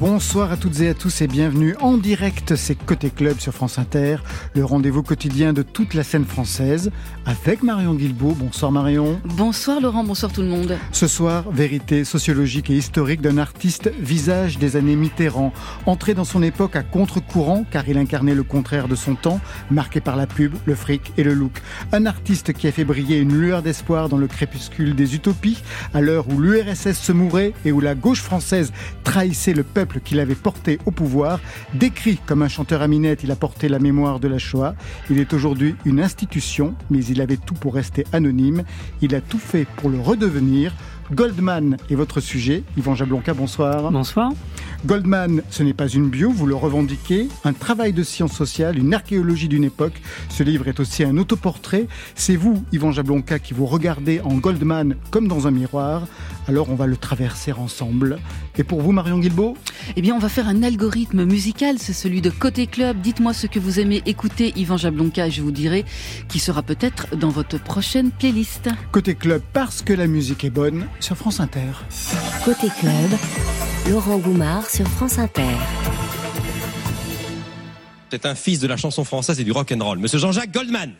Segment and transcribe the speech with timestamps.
[0.00, 3.78] Bonsoir à toutes et à tous et bienvenue en direct, c'est Côté Club sur France
[3.78, 4.16] Inter,
[4.54, 6.90] le rendez-vous quotidien de toute la scène française,
[7.26, 8.34] avec Marion Guilbault.
[8.34, 9.20] Bonsoir Marion.
[9.26, 10.78] Bonsoir Laurent, bonsoir tout le monde.
[10.90, 15.52] Ce soir, vérité sociologique et historique d'un artiste visage des années Mitterrand,
[15.84, 19.38] entré dans son époque à contre-courant car il incarnait le contraire de son temps,
[19.70, 21.60] marqué par la pub, le fric et le look.
[21.92, 25.62] Un artiste qui a fait briller une lueur d'espoir dans le crépuscule des utopies,
[25.92, 28.72] à l'heure où l'URSS se mourait et où la gauche française
[29.04, 31.40] trahissait le peuple qu'il avait porté au pouvoir.
[31.74, 34.74] Décrit comme un chanteur à minette, il a porté la mémoire de la Shoah.
[35.10, 38.62] Il est aujourd'hui une institution, mais il avait tout pour rester anonyme.
[39.02, 40.72] Il a tout fait pour le redevenir.
[41.12, 42.62] Goldman est votre sujet.
[42.76, 43.90] Yvan Jablonka, bonsoir.
[43.90, 44.30] Bonsoir.
[44.86, 48.94] Goldman, ce n'est pas une bio, vous le revendiquez, un travail de science sociale, une
[48.94, 50.00] archéologie d'une époque.
[50.30, 51.86] Ce livre est aussi un autoportrait.
[52.14, 56.06] C'est vous, Yvan Jablonka, qui vous regardez en Goldman comme dans un miroir.
[56.48, 58.18] Alors on va le traverser ensemble.
[58.56, 59.56] Et pour vous, Marion Guilbault
[59.96, 63.00] Eh bien, on va faire un algorithme musical, c'est celui de Côté Club.
[63.02, 65.84] Dites-moi ce que vous aimez écouter, Yvan Jablonka, et je vous dirai
[66.28, 68.68] qui sera peut-être dans votre prochaine playlist.
[68.92, 71.72] Côté Club, parce que la musique est bonne, sur France Inter.
[72.44, 73.18] Côté Club,
[73.88, 75.42] Laurent Goumard sur France Inter.
[78.10, 80.92] C'est un fils de la chanson française et du rock and roll, Monsieur Jean-Jacques Goldman.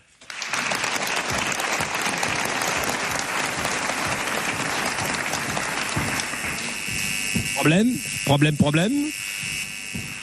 [7.54, 7.88] Problème,
[8.24, 8.92] problème, problème.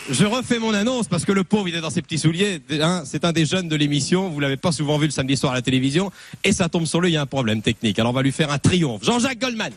[0.09, 2.61] Je refais mon annonce parce que le pauvre il est dans ses petits souliers.
[2.71, 4.29] Hein, c'est un des jeunes de l'émission.
[4.29, 6.11] Vous l'avez pas souvent vu le samedi soir à la télévision
[6.43, 7.11] et ça tombe sur lui.
[7.11, 7.99] Il y a un problème technique.
[7.99, 9.03] Alors on va lui faire un triomphe.
[9.03, 9.71] Jean-Jacques Goldman.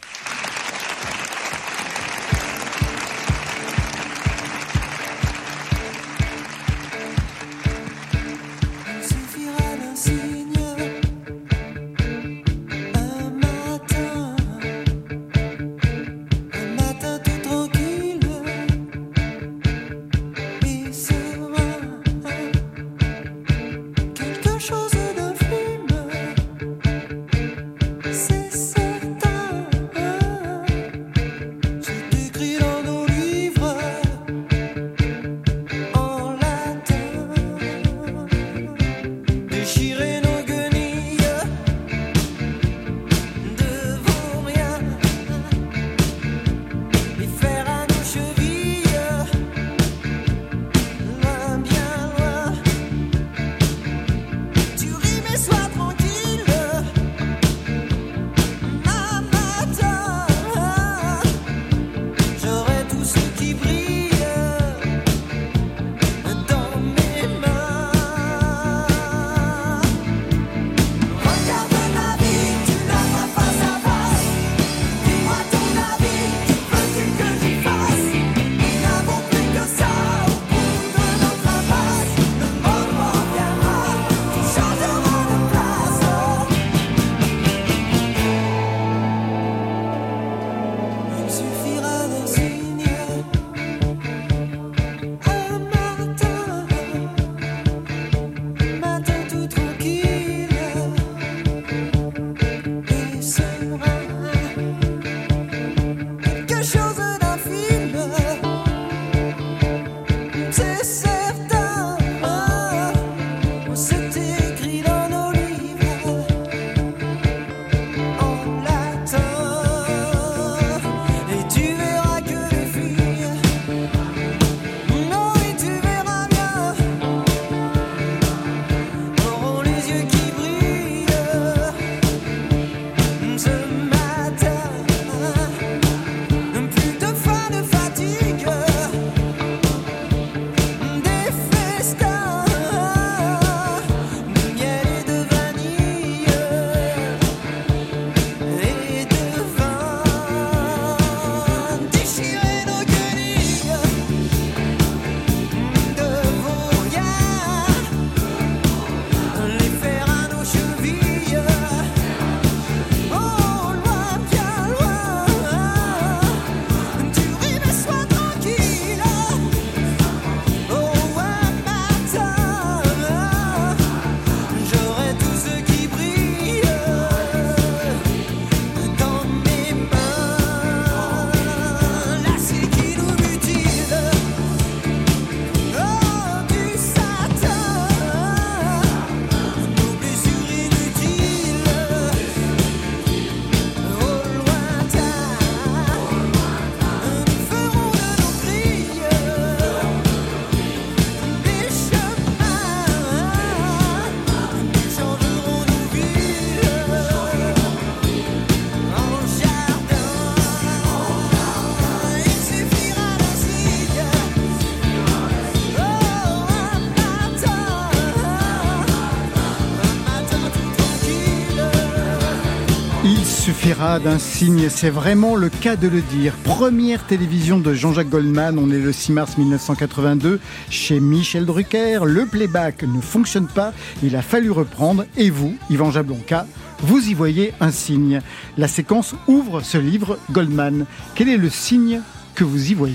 [223.80, 226.34] D'un signe, c'est vraiment le cas de le dire.
[226.44, 230.38] Première télévision de Jean-Jacques Goldman, on est le 6 mars 1982,
[230.68, 233.72] chez Michel Drucker, le playback ne fonctionne pas,
[234.02, 236.46] il a fallu reprendre, et vous, Yvan Jablonka,
[236.82, 238.20] vous y voyez un signe.
[238.58, 240.84] La séquence ouvre ce livre, Goldman.
[241.14, 242.02] Quel est le signe
[242.34, 242.94] que vous y voyez?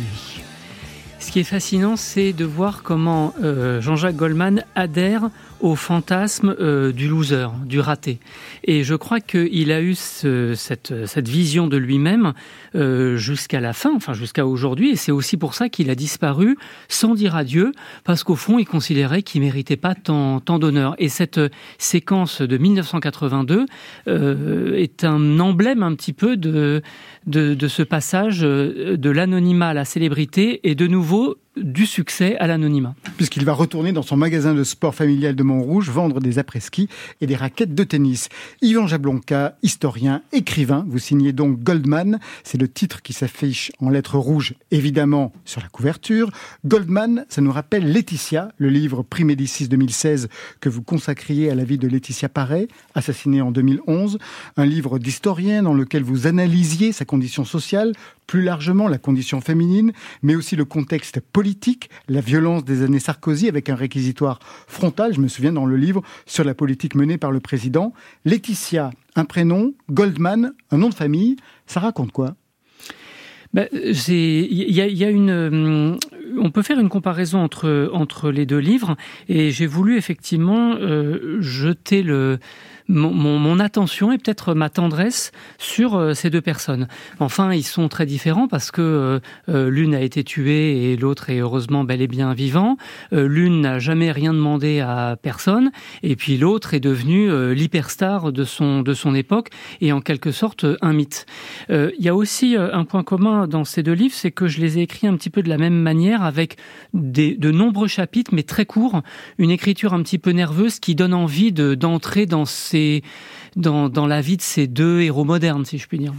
[1.19, 5.31] Ce qui est fascinant, c'est de voir comment euh, Jean-Jacques Goldman adhère
[5.65, 8.19] au fantasme euh, du loser, du raté.
[8.65, 12.33] Et je crois qu'il a eu ce, cette, cette, vision de lui-même
[12.75, 14.91] euh, jusqu'à la fin, enfin jusqu'à aujourd'hui.
[14.91, 16.55] Et c'est aussi pour ça qu'il a disparu
[16.87, 17.71] sans dire adieu,
[18.03, 20.93] parce qu'au fond, il considérait qu'il méritait pas tant, tant d'honneur.
[20.99, 21.41] Et cette
[21.79, 23.65] séquence de 1982
[24.07, 26.83] euh, est un emblème un petit peu de,
[27.25, 32.47] de, de ce passage de l'anonymat à la célébrité et de nouveau du succès à
[32.47, 32.95] l'anonymat.
[33.17, 36.89] Puisqu'il va retourner dans son magasin de sport familial de Montrouge vendre des après-ski
[37.21, 38.29] et des raquettes de tennis.
[38.61, 44.17] Yvan Jablonka, historien, écrivain, vous signez donc Goldman, c'est le titre qui s'affiche en lettres
[44.17, 46.29] rouges évidemment sur la couverture.
[46.65, 50.29] Goldman, ça nous rappelle Laetitia, le livre Prix Médicis 2016
[50.59, 54.17] que vous consacriez à la vie de Laetitia Paré, assassinée en 2011,
[54.57, 57.93] un livre d'historien dans lequel vous analysiez sa condition sociale,
[58.27, 59.91] plus largement la condition féminine,
[60.21, 65.21] mais aussi le contexte politique, la violence des années Sarkozy avec un réquisitoire frontal, je
[65.21, 67.93] me souviens dans le livre, sur la politique menée par le président.
[68.25, 71.35] Laetitia, un prénom, Goldman, un nom de famille,
[71.67, 72.35] ça raconte quoi?
[73.53, 75.97] Ben, il y a, une,
[76.37, 78.97] on peut faire une comparaison entre entre les deux livres,
[79.29, 82.39] et j'ai voulu effectivement euh, jeter le
[82.87, 86.87] mon, mon, attention et peut-être ma tendresse sur euh, ces deux personnes.
[87.19, 91.39] Enfin, ils sont très différents parce que euh, l'une a été tuée et l'autre est
[91.39, 92.77] heureusement bel et bien vivant.
[93.13, 95.71] Euh, l'une n'a jamais rien demandé à personne
[96.03, 99.49] et puis l'autre est devenue euh, l'hyperstar de son de son époque
[99.81, 101.25] et en quelque sorte un mythe.
[101.69, 104.77] Il y a aussi un point commun dans ces deux livres, c'est que je les
[104.77, 106.57] ai écrits un petit peu de la même manière avec
[106.93, 109.01] des, de nombreux chapitres mais très courts,
[109.37, 112.74] une écriture un petit peu nerveuse qui donne envie d'entrer dans ces
[113.55, 116.13] dans, dans la vie de ces deux héros modernes, si je puis dire.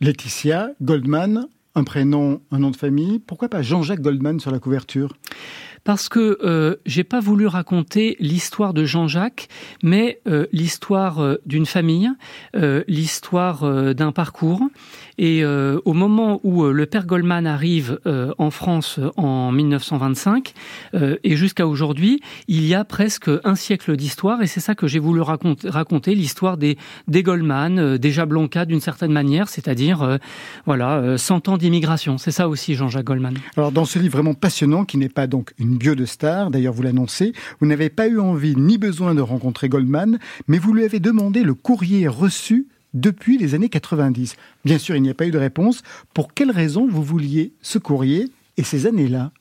[0.00, 3.18] Laetitia, Goldman, un prénom, un nom de famille.
[3.18, 5.14] Pourquoi pas Jean-Jacques Goldman sur la couverture?
[5.84, 9.48] Parce que euh, j'ai pas voulu raconter l'histoire de Jean-Jacques,
[9.82, 12.10] mais euh, l'histoire euh, d'une famille,
[12.86, 14.62] l'histoire d'un parcours.
[15.22, 18.00] Et euh, au moment où le père Goldman arrive
[18.38, 20.54] en France en 1925
[20.94, 24.98] et jusqu'à aujourd'hui, il y a presque un siècle d'histoire, et c'est ça que j'ai
[24.98, 30.18] voulu raconter, l'histoire des, des Goldman, des Jablonka d'une certaine manière, c'est-à-dire
[30.64, 32.16] voilà 100 ans d'immigration.
[32.16, 33.34] C'est ça aussi Jean-Jacques Goldman.
[33.58, 36.72] Alors dans ce livre vraiment passionnant, qui n'est pas donc une bio de star, d'ailleurs
[36.72, 40.18] vous l'annoncez, vous n'avez pas eu envie ni besoin de rencontrer Goldman,
[40.48, 44.36] mais vous lui avez demandé le courrier reçu depuis les années 90.
[44.64, 45.82] Bien sûr, il n'y a pas eu de réponse.
[46.14, 49.32] Pour quelle raison vous vouliez ce courrier et ces années-là?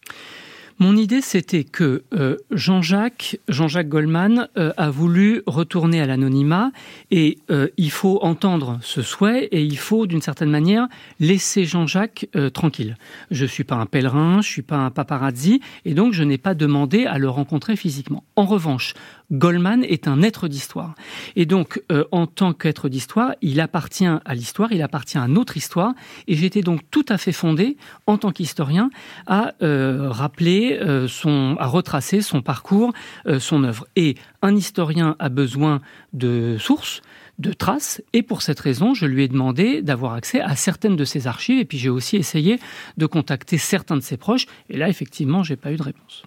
[0.82, 6.72] Mon idée, c'était que euh, Jean-Jacques, Jean-Jacques Goldman euh, a voulu retourner à l'anonymat
[7.12, 10.88] et euh, il faut entendre ce souhait et il faut, d'une certaine manière,
[11.20, 12.96] laisser Jean-Jacques tranquille.
[13.30, 16.54] Je suis pas un pèlerin, je suis pas un paparazzi et donc je n'ai pas
[16.54, 18.24] demandé à le rencontrer physiquement.
[18.38, 18.94] En revanche,
[19.32, 20.96] Goldman est un être d'histoire.
[21.36, 25.58] Et donc, euh, en tant qu'être d'histoire, il appartient à l'histoire, il appartient à notre
[25.58, 25.94] histoire.
[26.28, 28.90] Et j'étais donc tout à fait fondé, en tant qu'historien,
[29.28, 32.94] à euh, rappeler euh, son, à retracer son parcours,
[33.40, 33.88] son œuvre.
[33.96, 35.82] Et un historien a besoin
[36.14, 37.02] de sources,
[37.40, 41.06] de traces et pour cette raison, je lui ai demandé d'avoir accès à certaines de
[41.06, 42.60] ses archives et puis j'ai aussi essayé
[42.98, 46.24] de contacter certains de ses proches et là effectivement, j'ai pas eu de réponse.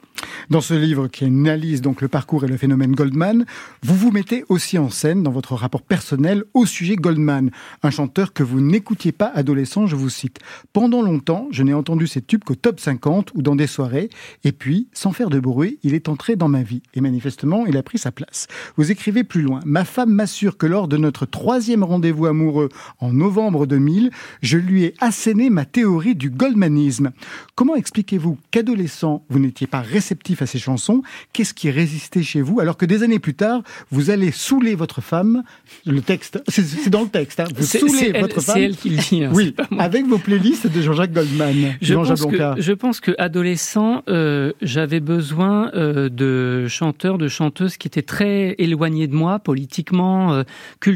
[0.51, 3.45] Dans ce livre qui analyse donc le parcours et le phénomène Goldman,
[3.83, 7.51] vous vous mettez aussi en scène dans votre rapport personnel au sujet Goldman,
[7.83, 10.39] un chanteur que vous n'écoutiez pas adolescent, je vous cite.
[10.73, 14.11] Pendant longtemps, je n'ai entendu ces tubes qu'au top 50 ou dans des soirées,
[14.45, 17.77] et puis, sans faire de bruit, il est entré dans ma vie, et manifestement, il
[17.77, 18.47] a pris sa place.
[18.77, 23.13] Vous écrivez plus loin, ma femme m'assure que lors de notre troisième rendez-vous amoureux en
[23.13, 27.11] novembre 2000, je lui ai asséné ma théorie du goldmanisme.
[27.55, 31.03] Comment expliquez-vous qu'adolescent, vous n'étiez pas réceptif à ces chansons?
[31.33, 35.01] Qu'est-ce qui résistait chez vous alors que des années plus tard, vous allez saouler votre
[35.01, 35.43] femme?
[35.85, 38.55] Le texte, c'est dans le texte, hein, vous saoulez votre elle, femme.
[38.55, 39.25] C'est elle qui le dit.
[39.25, 41.75] Hein, oui, avec vos playlists de Jean-Jacques Goldman.
[41.81, 47.29] Je Jean pense, que, je pense que adolescent, euh, j'avais besoin euh, de chanteurs, de
[47.29, 50.43] chanteuses qui étaient très éloignés de moi politiquement, euh,
[50.81, 50.92] culturellement,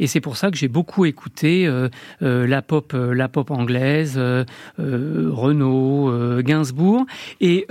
[0.00, 1.88] et c'est pour ça que j'ai beaucoup écouté euh,
[2.22, 4.20] euh, la pop, euh, la pop anglaise,
[4.78, 7.06] Renaud, Gainsbourg,
[7.40, 7.66] et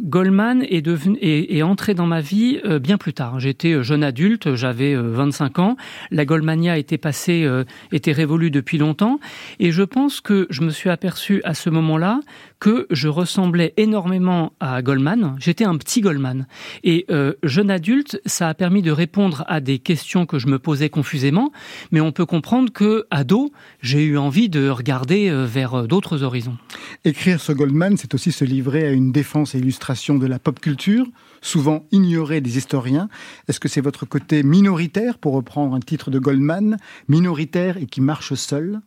[0.00, 3.40] Goldman est, devenu, est, entré dans ma vie bien plus tard.
[3.40, 5.76] J'étais jeune adulte, j'avais euh, 25 ans.
[6.10, 7.48] La Goldmania était passée,
[7.92, 9.18] était révolue depuis longtemps.
[9.58, 12.20] Et je pense que je me suis aperçu à ce moment-là
[12.60, 15.36] que je ressemblais énormément à Goldman.
[15.38, 16.46] J'étais un petit Goldman.
[16.84, 17.06] Et
[17.42, 21.52] jeune adulte, ça a permis de répondre à des questions que je me posais confusément.
[21.92, 26.22] Mais on peut comprendre que, ado, j'ai eu envie de regarder euh, vers euh, d'autres
[26.22, 26.56] horizons.
[27.04, 30.60] Écrire ce Goldman, c'est aussi se livrer à une défense et illustration de la pop
[30.60, 31.06] culture,
[31.40, 33.08] souvent ignorée des historiens.
[33.48, 36.76] Est-ce que c'est votre côté minoritaire, pour reprendre un titre de Goldman,
[37.08, 38.80] minoritaire et qui marche seul?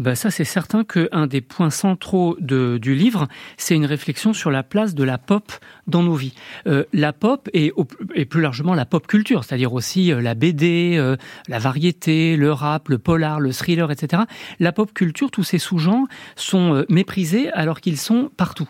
[0.00, 4.50] Ben ça, c'est certain qu'un des points centraux de, du livre, c'est une réflexion sur
[4.50, 5.52] la place de la pop
[5.86, 6.34] dans nos vies.
[6.66, 7.72] Euh, la pop et,
[8.14, 12.52] et plus largement la pop culture, c'est-à-dire aussi euh, la BD, euh, la variété, le
[12.52, 14.24] rap, le polar, le thriller, etc.
[14.58, 18.68] La pop culture, tous ces sous-genres sont méprisés alors qu'ils sont partout.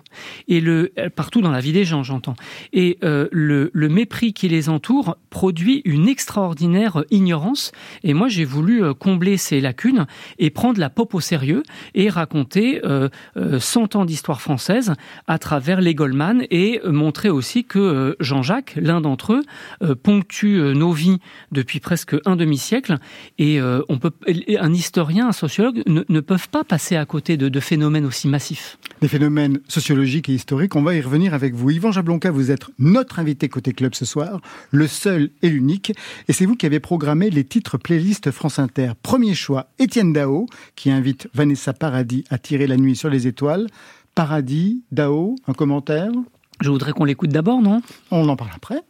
[0.48, 2.36] Et le partout dans la vie des gens, j'entends.
[2.72, 7.72] Et le, le mépris qui les entoure produit une extraordinaire ignorance.
[8.02, 10.06] Et moi, j'ai voulu combler ces lacunes
[10.38, 11.62] et prendre la pop au sérieux
[11.94, 14.92] et raconter euh, euh, 100 ans d'histoire française
[15.26, 19.42] à travers les Goldman et euh, montrer aussi que euh, Jean-Jacques, l'un d'entre eux,
[19.82, 21.18] euh, ponctue euh, nos vies
[21.52, 22.98] depuis presque un demi-siècle.
[23.38, 24.10] Et euh, on peut,
[24.58, 28.28] un historien, un sociologue ne, ne peuvent pas passer à côté de, de phénomènes aussi
[28.28, 28.78] massifs.
[29.00, 31.70] Des phénomènes sociologiques et historiques, on va y revenir avec vous.
[31.70, 34.40] Yvan Jablonka, vous êtes notre invité côté club ce soir,
[34.70, 35.92] le seul et l'unique.
[36.28, 38.92] Et c'est vous qui avez programmé les titres playlist France Inter.
[39.02, 41.03] Premier choix, Étienne Dao, qui invite
[41.34, 43.66] Vanessa Paradis à tirer la nuit sur les étoiles.
[44.14, 46.12] Paradis, Dao, un commentaire?
[46.60, 47.82] Je voudrais qu'on l'écoute d'abord, non?
[48.10, 48.80] On en parle après.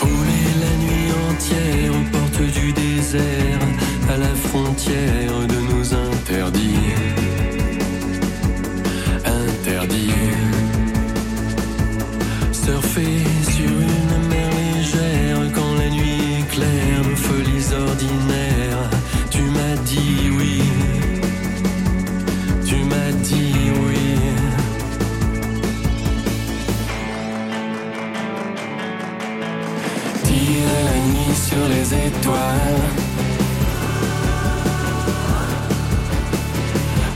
[0.00, 3.60] Rouler la nuit entière aux portes du désert,
[4.10, 5.61] à la frontière de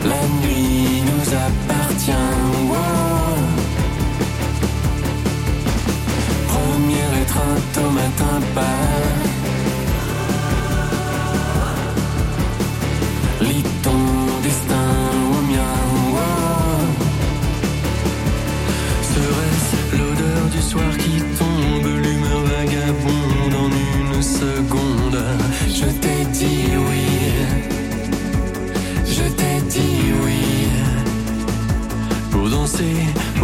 [0.05, 2.11] La nuit nous appartient.
[2.69, 2.77] wow.
[6.49, 9.23] Première étreinte au matin pâle.
[13.43, 14.03] Lis ton
[14.43, 14.91] destin
[15.31, 15.77] au mien.
[16.15, 16.87] wow.
[19.03, 21.46] Serait-ce l'odeur du soir qui tombe,
[32.77, 33.36] Pour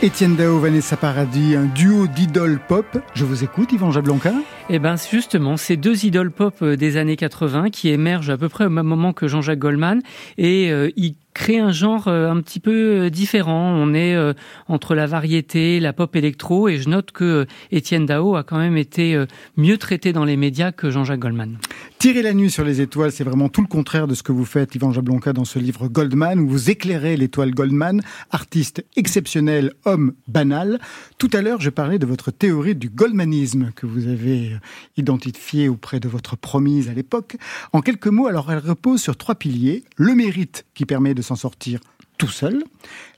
[0.00, 2.86] Étienne Dao, Vanessa Paradis, un duo d'idoles pop.
[3.14, 4.32] Je vous écoute, Yvan Jablonka.
[4.70, 8.48] Eh ben, justement, ces deux idoles pop euh, des années 80 qui émergent à peu
[8.48, 10.00] près au même moment que Jean-Jacques Goldman
[10.36, 13.72] et euh, ils créent un genre euh, un petit peu euh, différent.
[13.72, 14.32] On est euh,
[14.66, 18.76] entre la variété, la pop électro et je note que Étienne Dao a quand même
[18.76, 19.24] été
[19.56, 21.58] mieux traité dans les médias que Jean-Jacques Goldman.
[21.98, 24.44] Tirer la nuit sur les étoiles, c'est vraiment tout le contraire de ce que vous
[24.44, 30.14] faites, Yvan Jablonka, dans ce livre Goldman, où vous éclairez l'étoile Goldman, artiste exceptionnel, homme
[30.26, 30.78] banal.
[31.18, 34.56] Tout à l'heure, je parlais de votre théorie du goldmanisme que vous avez
[34.96, 37.36] identifiée auprès de votre promise à l'époque.
[37.72, 39.84] En quelques mots, alors elle repose sur trois piliers.
[39.96, 41.80] Le mérite qui permet de s'en sortir
[42.18, 42.64] tout seul,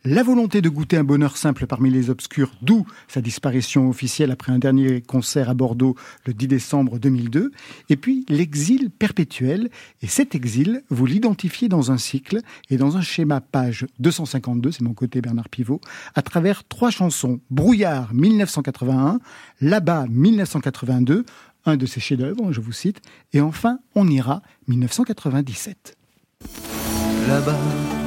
[0.05, 4.53] la volonté de goûter un bonheur simple parmi les obscurs, d'où sa disparition officielle après
[4.53, 7.51] un dernier concert à Bordeaux le 10 décembre 2002,
[7.89, 9.71] et puis l'exil perpétuel,
[10.03, 14.83] et cet exil, vous l'identifiez dans un cycle et dans un schéma page 252, c'est
[14.83, 15.81] mon côté Bernard Pivot,
[16.15, 19.19] à travers trois chansons, Brouillard 1981,
[19.63, 21.25] Là-bas 1982,
[21.65, 23.01] un de ses chefs-d'œuvre, je vous cite,
[23.33, 25.97] et enfin On ira 1997.
[27.29, 28.00] là-bas.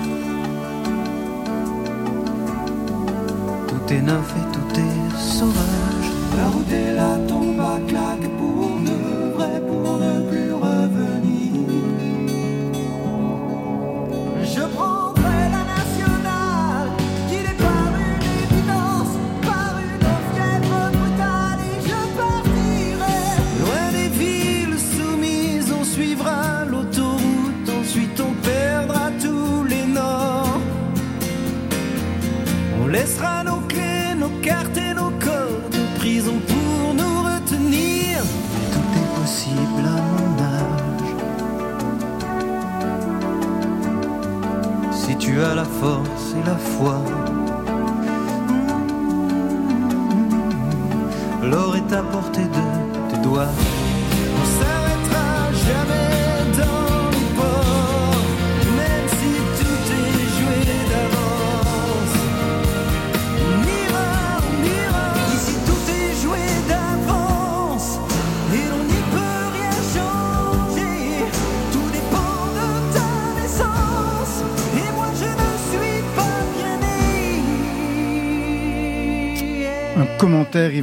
[3.85, 6.07] Tout est neuf et tout est sauvage.
[6.37, 7.42] La route est la tombe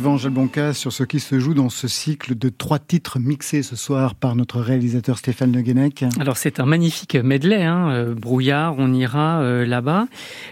[0.01, 3.63] commentaire, Yvan Jalbonca, sur ce qui se joue dans ce cycle de trois titres mixés
[3.63, 6.05] ce soir par notre réalisateur Stéphane Le Guenec.
[6.19, 10.07] Alors c'est un magnifique medley, hein, euh, brouillard, on ira euh, là-bas.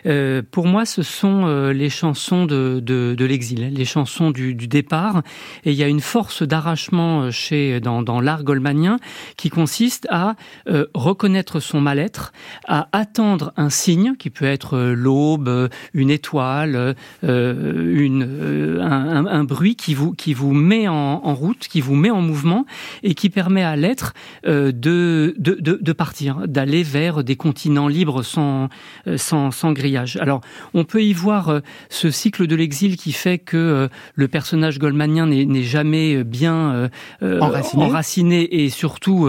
[0.07, 4.55] Euh, pour moi, ce sont euh, les chansons de, de, de l'exil, les chansons du,
[4.55, 5.23] du départ.
[5.65, 8.97] Et il y a une force d'arrachement euh, chez dans, dans l'art goldmanien
[9.37, 10.35] qui consiste à
[10.69, 12.33] euh, reconnaître son mal-être,
[12.67, 19.58] à attendre un signe qui peut être l'aube, une étoile, une, un, un- un bruit
[19.77, 22.65] qui vous qui vous met en, en route, qui vous met en mouvement
[23.03, 24.15] et qui permet à l'être
[24.47, 28.69] euh, de, de, de, de partir, d'aller vers des continents libres sans,
[29.07, 30.17] euh, sans, sans grillage.
[30.17, 30.41] Alors,
[30.75, 35.27] on peut y voir euh, ce cycle de l'exil qui fait que le personnage goldmanien
[35.27, 36.89] n'est jamais bien
[37.23, 37.85] Enraciné.
[37.85, 39.29] enraciné et surtout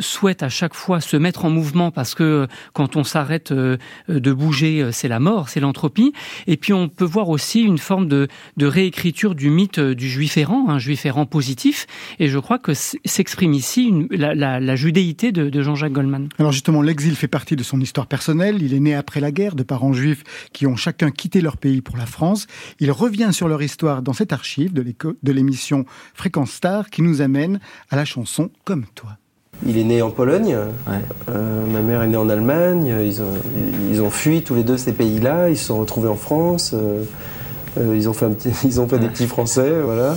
[0.00, 4.88] souhaite à chaque fois se mettre en mouvement parce que quand on s'arrête de bouger,
[4.92, 6.12] c'est la mort, c'est l'entropie.
[6.46, 10.08] Et puis on peut voir aussi une forme de, de réécriture du mythe euh, du
[10.08, 11.86] juif errant, un juif errant positif.
[12.18, 16.28] Et je crois que s'exprime ici une- la, la- la judéité de, de Jean-Jacques Goldman.
[16.38, 18.62] Alors justement, l'exil fait partie de son histoire personnelle.
[18.62, 21.80] Il est né après la guerre de parents juifs qui ont chacun quitté leur pays
[21.82, 22.46] pour la France.
[22.80, 25.84] Il revient sur leur histoire dans cette archive de l'émission
[26.14, 27.60] Fréquence Star qui nous amène
[27.90, 29.10] à la chanson Comme toi.
[29.66, 30.56] Il est né en Pologne,
[31.28, 33.34] euh, ma mère est née en Allemagne, ils ont,
[33.92, 37.04] ils ont fui tous les deux ces pays-là, ils se sont retrouvés en France, euh,
[37.78, 40.14] euh, ils ont fait, un petit- ils ont fait des petits français, voilà.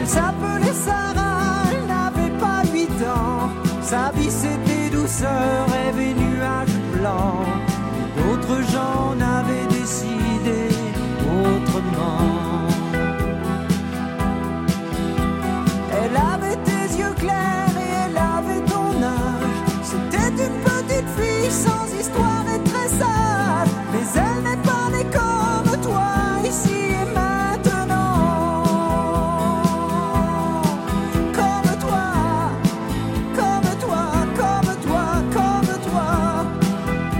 [0.00, 3.50] Elle s'appelait Sarah, elle n'avait pas 8 ans.
[3.82, 5.66] Sa vie c'était douceur,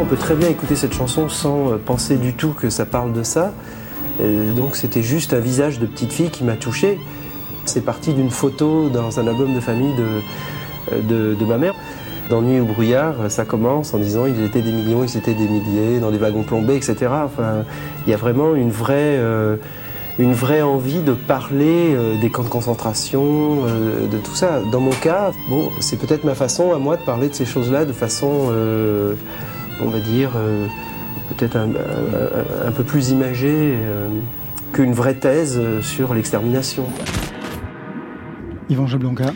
[0.04, 3.14] On peut très bien écouter cette chanson sans euh, penser du tout que ça parle
[3.14, 3.54] de ça.
[4.54, 6.98] Donc c'était juste un visage de petite fille qui m'a touché.
[7.64, 11.72] C'est parti d'une photo dans un album de famille de, euh, de, ma mère.
[12.28, 15.48] Dans Nuit au brouillard, ça commence en disant ils étaient des millions, ils étaient des
[15.48, 17.06] milliers, dans des wagons plombés, etc.
[17.24, 17.64] Enfin,
[18.06, 19.56] il y a vraiment une vraie, euh,
[20.18, 24.60] une vraie envie de parler des camps de concentration, de tout ça.
[24.70, 27.86] Dans mon cas, bon, c'est peut-être ma façon à moi de parler de ces choses-là
[27.86, 28.52] de façon,
[29.80, 30.66] on va dire, euh,
[31.30, 34.08] peut-être un, un- un peu plus imagée euh,
[34.72, 36.86] qu'une vraie thèse euh, sur l'extermination.
[38.68, 39.32] Yvan Jablonka.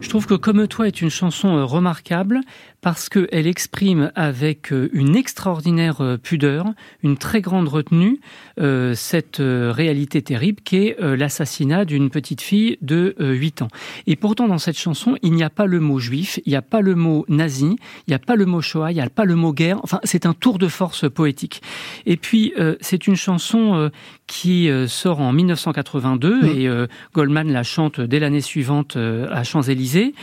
[0.00, 2.40] Je trouve que Comme toi est une chanson remarquable
[2.80, 6.66] parce qu'elle exprime avec euh, une extraordinaire euh, pudeur,
[7.02, 8.20] une très grande retenue,
[8.60, 13.68] euh, cette euh, réalité terrible qu'est euh, l'assassinat d'une petite fille de euh, 8 ans.
[14.06, 16.62] Et pourtant, dans cette chanson, il n'y a pas le mot juif, il n'y a
[16.62, 19.24] pas le mot nazi, il n'y a pas le mot Shoah, il n'y a pas
[19.24, 19.78] le mot guerre.
[19.82, 21.62] Enfin, c'est un tour de force poétique.
[22.06, 23.90] Et puis, c'est une chanson
[24.26, 30.14] qui sort en 1982 et euh, Goldman la chante dès l'année suivante à Champs-Élysées.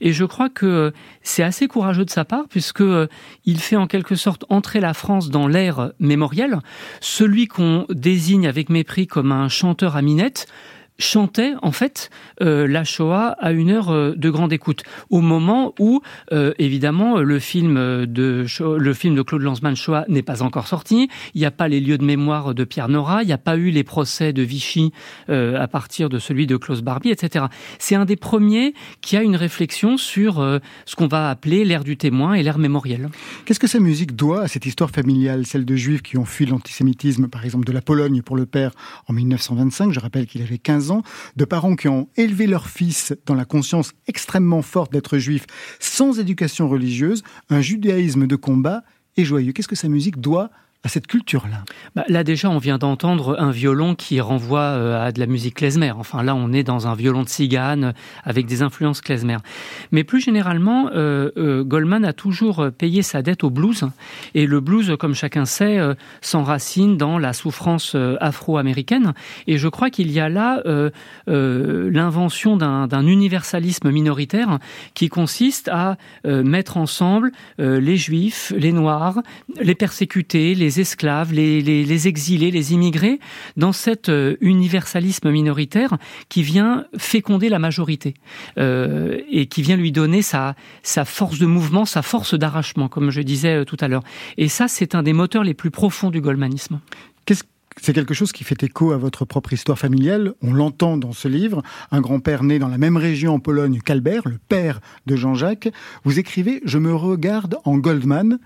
[0.00, 3.06] Et je crois que c'est assez courageux de sa part puisque euh,
[3.44, 6.58] il fait en quelque sorte entrer la France dans l'ère mémorielle.
[7.00, 10.46] Celui qu'on désigne avec mépris comme un chanteur à minette
[10.98, 14.82] chantait en fait euh, la Shoah à une heure euh, de grande écoute.
[15.10, 16.00] Au moment où
[16.32, 17.74] euh, évidemment le film
[18.06, 18.46] de
[18.78, 21.08] le film de Claude Lanzmann Shoah n'est pas encore sorti.
[21.34, 23.22] Il n'y a pas les lieux de mémoire de Pierre Nora.
[23.22, 24.92] Il n'y a pas eu les procès de Vichy
[25.28, 27.46] euh, à partir de celui de Klaus Barbie etc
[27.78, 31.84] c'est un des premiers qui a une réflexion sur euh, ce qu'on va appeler l'ère
[31.84, 33.08] du témoin et l'ère mémorielle.
[33.44, 36.46] Qu'est-ce que sa musique doit à cette histoire familiale, celle de juifs qui ont fui
[36.46, 38.72] l'antisémitisme, par exemple de la Pologne pour le père
[39.08, 40.85] en 1925, je rappelle qu'il avait 15
[41.36, 45.46] de parents qui ont élevé leur fils dans la conscience extrêmement forte d'être juif,
[45.78, 48.82] sans éducation religieuse, un judaïsme de combat
[49.16, 49.52] et joyeux.
[49.52, 50.50] Qu'est-ce que sa musique doit
[50.86, 51.64] à cette culture-là
[51.96, 55.54] Bah, là déjà, on vient d'entendre un violon qui renvoie euh, à de la musique
[55.56, 55.90] klezmer.
[55.90, 59.38] Enfin là, on est dans un violon de cigane euh, avec des influences klezmer.
[59.90, 63.82] Mais plus généralement, euh, Goldman a toujours payé sa dette au blues.
[64.34, 65.78] Et le blues, comme chacun sait,
[66.20, 69.12] s'enracine dans la souffrance afro-américaine.
[69.48, 70.62] Et je crois qu'il y a là
[71.26, 74.58] l'invention d'un universalisme minoritaire
[74.94, 79.22] qui consiste à mettre ensemble les juifs, les noirs,
[79.60, 83.18] les persécutés, les esclaves, les, les, les exilés, les immigrés,
[83.56, 88.14] dans cet euh, universalisme minoritaire qui vient féconder la majorité
[88.58, 93.10] euh, et qui vient lui donner sa, sa force de mouvement, sa force d'arrachement, comme
[93.10, 94.02] je disais euh, tout à l'heure.
[94.36, 96.80] Et ça, c'est un des moteurs les plus profonds du goldmanisme.
[97.24, 97.44] Qu'est-ce
[97.78, 100.32] c'est quelque chose qui fait écho à votre propre histoire familiale?
[100.42, 101.62] On l'entend dans ce livre.
[101.90, 105.68] Un grand-père né dans la même région en Pologne qu'Albert, le père de Jean-Jacques.
[106.04, 108.38] Vous écrivez Je me regarde en Goldman.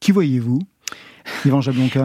[0.00, 0.60] Qui voyez-vous?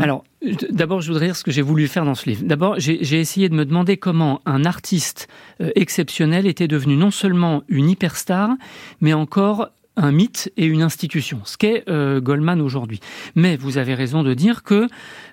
[0.02, 0.24] Alors,
[0.70, 2.44] d'abord, je voudrais dire ce que j'ai voulu faire dans ce livre.
[2.46, 5.28] D'abord, j'ai j'ai essayé de me demander comment un artiste
[5.62, 8.50] euh, exceptionnel était devenu non seulement une hyperstar,
[9.02, 13.00] mais encore un mythe et une institution, ce qu'est euh, Goldman aujourd'hui.
[13.36, 14.88] Mais vous avez raison de dire que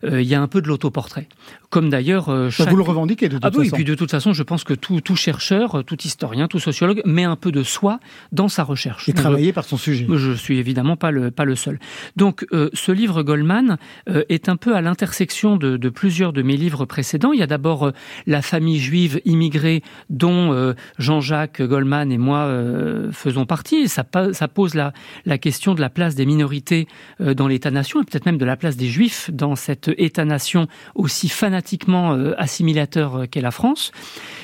[0.04, 1.28] euh, il y a un peu de l'autoportrait,
[1.70, 2.68] comme d'ailleurs euh, chaque...
[2.68, 3.76] Vous le revendiquez de toute Ah oui, et façon.
[3.76, 7.24] puis de toute façon, je pense que tout, tout chercheur, tout historien, tout sociologue met
[7.24, 8.00] un peu de soi
[8.32, 9.08] dans sa recherche.
[9.08, 10.06] Et travaillé par son sujet.
[10.10, 11.78] je suis évidemment pas le, pas le seul.
[12.16, 16.42] Donc, euh, ce livre Goldman euh, est un peu à l'intersection de, de plusieurs de
[16.42, 17.32] mes livres précédents.
[17.32, 17.92] Il y a d'abord euh,
[18.26, 23.76] la famille juive immigrée dont euh, Jean-Jacques Goldman et moi euh, faisons partie.
[23.76, 24.92] Et ça, ça pose la,
[25.38, 26.86] question de la place des minorités
[27.20, 31.28] euh, dans l'État-nation et peut-être même de la place des juifs dans cet État-nation aussi
[31.28, 33.92] fanatiquement euh, assimilateur euh, qu'est la France.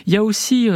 [0.06, 0.70] Il y a aussi,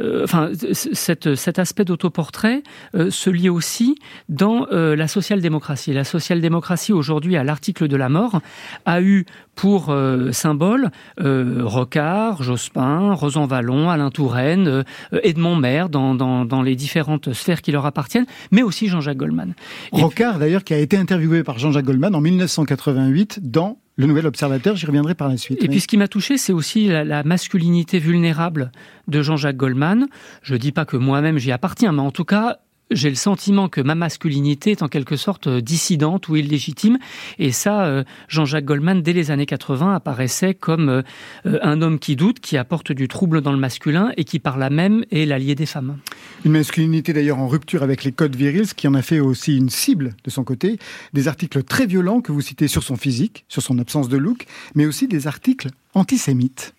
[0.00, 3.94] enfin, cet aspect d'autoportrait se lie aussi
[4.28, 5.92] dans la social-démocratie.
[5.92, 8.40] La social-démocratie, aujourd'hui, à l'article de la mort,
[8.84, 9.94] a eu pour
[10.32, 17.86] symbole euh, Rocard, Jospin, Rosan-Vallon, Alain Touraine, Edmond Maire, dans les différentes sphères qui leur
[17.86, 19.54] appartiennent, mais aussi Jean-Jacques Goldman.
[19.92, 24.76] Rocard, d'ailleurs, qui a été interviewé par Jean-Jacques Goldman en 1988 dans Le Nouvel Observateur.
[24.76, 25.58] J'y reviendrai par la suite.
[25.60, 25.68] Et Oui.
[25.68, 28.72] puis ce qui m'a touché, c'est aussi la, la masculinité vulnérable
[29.08, 30.06] de Jean-Jacques Goldman.
[30.42, 32.58] Je dis pas que moi-même j'y appartiens, mais en tout cas,
[32.94, 36.98] j'ai le sentiment que ma masculinité est en quelque sorte euh, dissidente ou illégitime.
[37.38, 41.02] Et ça, euh, Jean-Jacques Goldman, dès les années 80, apparaissait comme euh,
[41.44, 44.70] un homme qui doute, qui apporte du trouble dans le masculin et qui par là
[44.70, 45.98] même est l'allié des femmes.
[46.44, 49.56] Une masculinité d'ailleurs en rupture avec les codes virils, ce qui en a fait aussi
[49.56, 50.78] une cible de son côté.
[51.12, 54.46] Des articles très violents que vous citez sur son physique, sur son absence de look,
[54.74, 56.74] mais aussi des articles antisémites.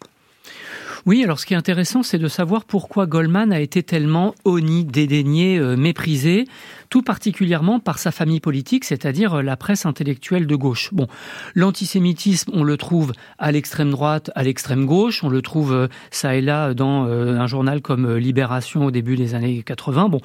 [1.05, 4.85] Oui, alors ce qui est intéressant, c'est de savoir pourquoi Goldman a été tellement honni,
[4.85, 6.45] dédaigné, euh, méprisé,
[6.89, 10.89] tout particulièrement par sa famille politique, c'est-à-dire euh, la presse intellectuelle de gauche.
[10.93, 11.07] Bon,
[11.53, 16.35] l'antisémitisme, on le trouve à l'extrême droite, à l'extrême gauche, on le trouve euh, ça
[16.35, 20.09] et là dans euh, un journal comme Libération au début des années 80.
[20.09, 20.21] Bon,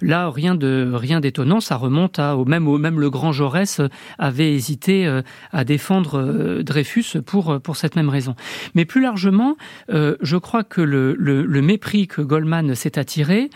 [0.00, 3.80] là rien de rien d'étonnant, ça remonte à au même même le grand Jaurès
[4.18, 5.20] avait hésité
[5.50, 8.34] à défendre Dreyfus pour pour cette même raison.
[8.74, 9.56] Mais plus largement,
[9.88, 13.50] je crois que le, mépris que Goldman s'est attiré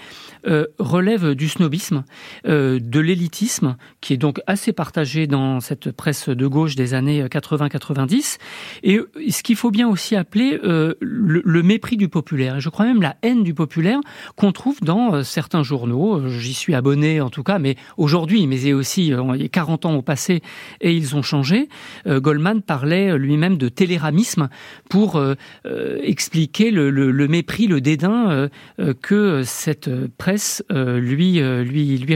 [0.79, 2.05] relève du snobisme,
[2.47, 7.25] euh, de l'élitisme, qui est donc assez partagé dans cette presse de gauche des années
[7.25, 8.39] 80-90,
[8.83, 12.69] et euh, ce qu'il faut bien aussi appeler euh, le, mépris du populaire, et je
[12.69, 14.01] crois même la haine du populaire
[14.37, 16.17] qu'on trouve dans euh, certains journaux.
[16.17, 19.49] Euh, J'y suis abonné en tout cas, mais aujourd'hui, mais aussi euh, il y a
[19.49, 20.43] 40 ans au passé,
[20.81, 21.69] et ils ont changé.
[22.07, 24.49] Euh, Goldman parlait lui-même de téléramisme
[24.89, 25.35] pour euh,
[25.67, 31.99] euh, expliquer le, mépris, le dédain euh, euh, que cette presse euh, lui, euh, lui,
[31.99, 32.15] lui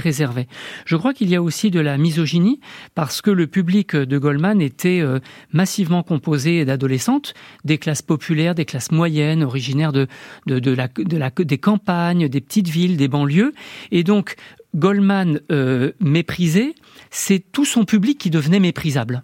[0.85, 2.61] Je crois qu'il y a aussi de la misogynie
[2.95, 5.21] parce que le public de Goldman était euh,
[5.53, 10.09] massivement composé d'adolescentes, des classes populaires, des classes moyennes, originaires de,
[10.47, 13.53] des campagnes, des petites villes, des banlieues.
[13.91, 14.37] Et donc,
[14.75, 16.75] Goldman euh, méprisé,
[17.11, 19.23] c'est tout son public qui devenait méprisable.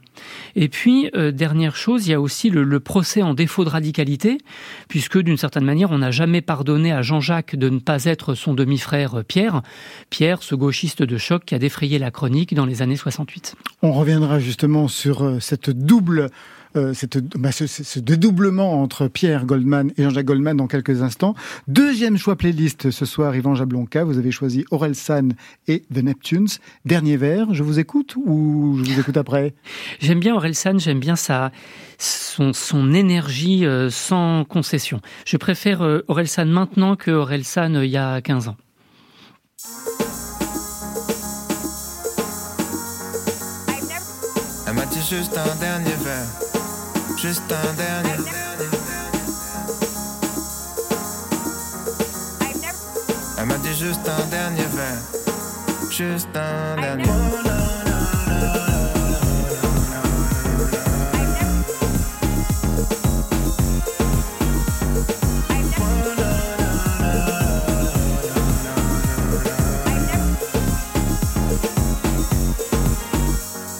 [0.56, 3.68] Et puis, euh, dernière chose, il y a aussi le, le procès en défaut de
[3.68, 4.38] radicalité,
[4.88, 8.54] puisque d'une certaine manière, on n'a jamais pardonné à Jean-Jacques de ne pas être son
[8.54, 9.62] demi-frère euh, Pierre.
[10.10, 13.54] Pierre, ce gauchiste de choc qui a défrayé la chronique dans les années 68.
[13.82, 16.30] On reviendra justement sur euh, cette double
[16.76, 21.34] euh, cette, bah, ce, ce dédoublement entre Pierre Goldman et Jean-Jacques Goldman dans quelques instants.
[21.68, 24.04] Deuxième choix playlist ce soir, Yvan Jablonka.
[24.04, 25.34] Vous avez choisi Aurel San
[25.68, 26.48] et The Neptunes.
[26.84, 29.54] Dernier vers, je vous écoute ou je vous écoute après?
[30.00, 31.52] J'aime bien Orelsan, j'aime bien sa,
[31.98, 35.00] son, son énergie euh, sans concession.
[35.24, 38.56] Je préfère euh, Orelsan maintenant que Orelsan euh, il y a 15 ans.
[44.68, 46.26] Elle m'a dit juste un dernier verre,
[47.28, 48.18] juste un dernier.
[53.38, 55.02] Elle m'a dit juste un dernier verre,
[55.90, 57.04] juste un dernier.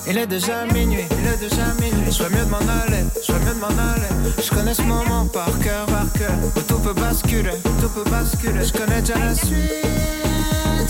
[0.09, 2.13] Il est déjà minuit, il est déjà minuit.
[2.13, 3.05] Ferais mieux de m'en aller,
[3.55, 4.09] m'en aller.
[4.43, 6.37] Je connais ce moment par cœur, par cœur.
[6.57, 8.65] Où tout peut basculer, tout peut basculer.
[8.65, 9.57] Je connais déjà la suite,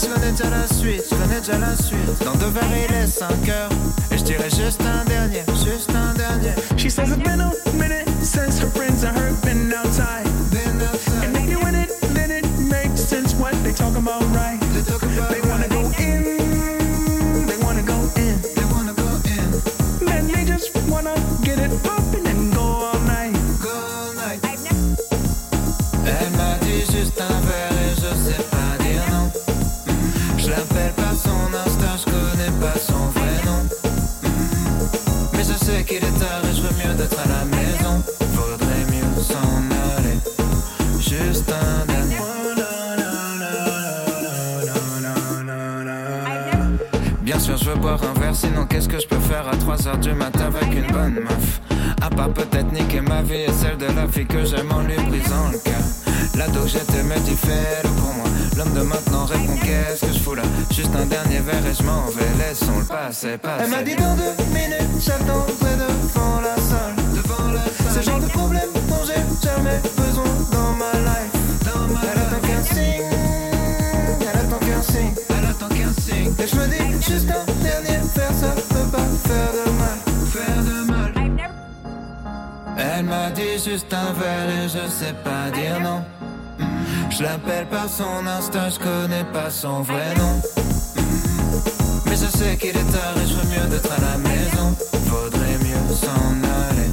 [0.00, 2.24] je connais déjà la suite, je connais déjà la suite.
[2.24, 3.70] Dans deux verres, il est 5 heures.
[4.10, 6.54] Et je dirais juste un dernier, juste un dernier.
[6.76, 10.24] She says it's been a minute since her friends and her been outside.
[10.50, 11.24] Been outside.
[11.24, 14.22] And win it, then it makes sense what they talk about,
[36.94, 38.02] d'être à la maison.
[38.90, 39.60] Mieux s'en
[39.96, 40.18] aller.
[41.00, 41.86] Juste un.
[47.22, 49.98] Bien sûr, je veux boire un verre, sinon qu'est-ce que je peux faire à 3h
[49.98, 51.60] du matin avec une bonne meuf?
[52.00, 54.94] À part peut-être niquer ma vie et celle de la fille que j'aime en lui
[54.94, 55.82] brisant le cœur.
[56.36, 58.15] L'ado que j'étais me dit fais-le pour moi.
[58.56, 60.42] L'homme de maintenant répond qu'est-ce que je fous là?
[60.70, 63.64] Juste un dernier verre et je m'en vais, laissons le passer, passer.
[63.64, 66.96] Elle m'a dit dans deux minutes, j'attendrai devant la salle.
[67.14, 67.90] Devant la salle.
[67.90, 71.32] C'est le genre de problème dont j'ai jamais besoin dans ma life.
[71.66, 73.04] Dans ma elle attend qu'un signe,
[74.22, 76.32] elle attend qu'un signe, elle attend qu'un signe.
[76.38, 79.98] Et je me dis juste un dernier verre, ça peut pas faire de mal,
[80.32, 81.12] faire de mal.
[82.78, 86.02] Elle m'a dit juste un verre et je sais pas dire non.
[87.16, 90.42] Je l'appelle par son Insta, je connais pas son vrai nom.
[92.04, 94.76] Mais je sais qu'il est tard et je veux mieux d'être à la maison.
[95.06, 96.34] Faudrait mieux s'en
[96.68, 96.90] aller.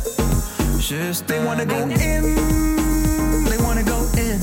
[0.80, 2.36] Juste They wanna go in,
[3.50, 4.40] they wanna go in.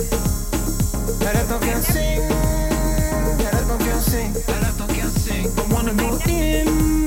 [1.22, 2.28] Elle attend qu'un signe.
[3.38, 4.34] Elle attend qu'un signe.
[4.48, 5.48] Elle attend qu'un signe.
[5.56, 6.99] But wanna go in,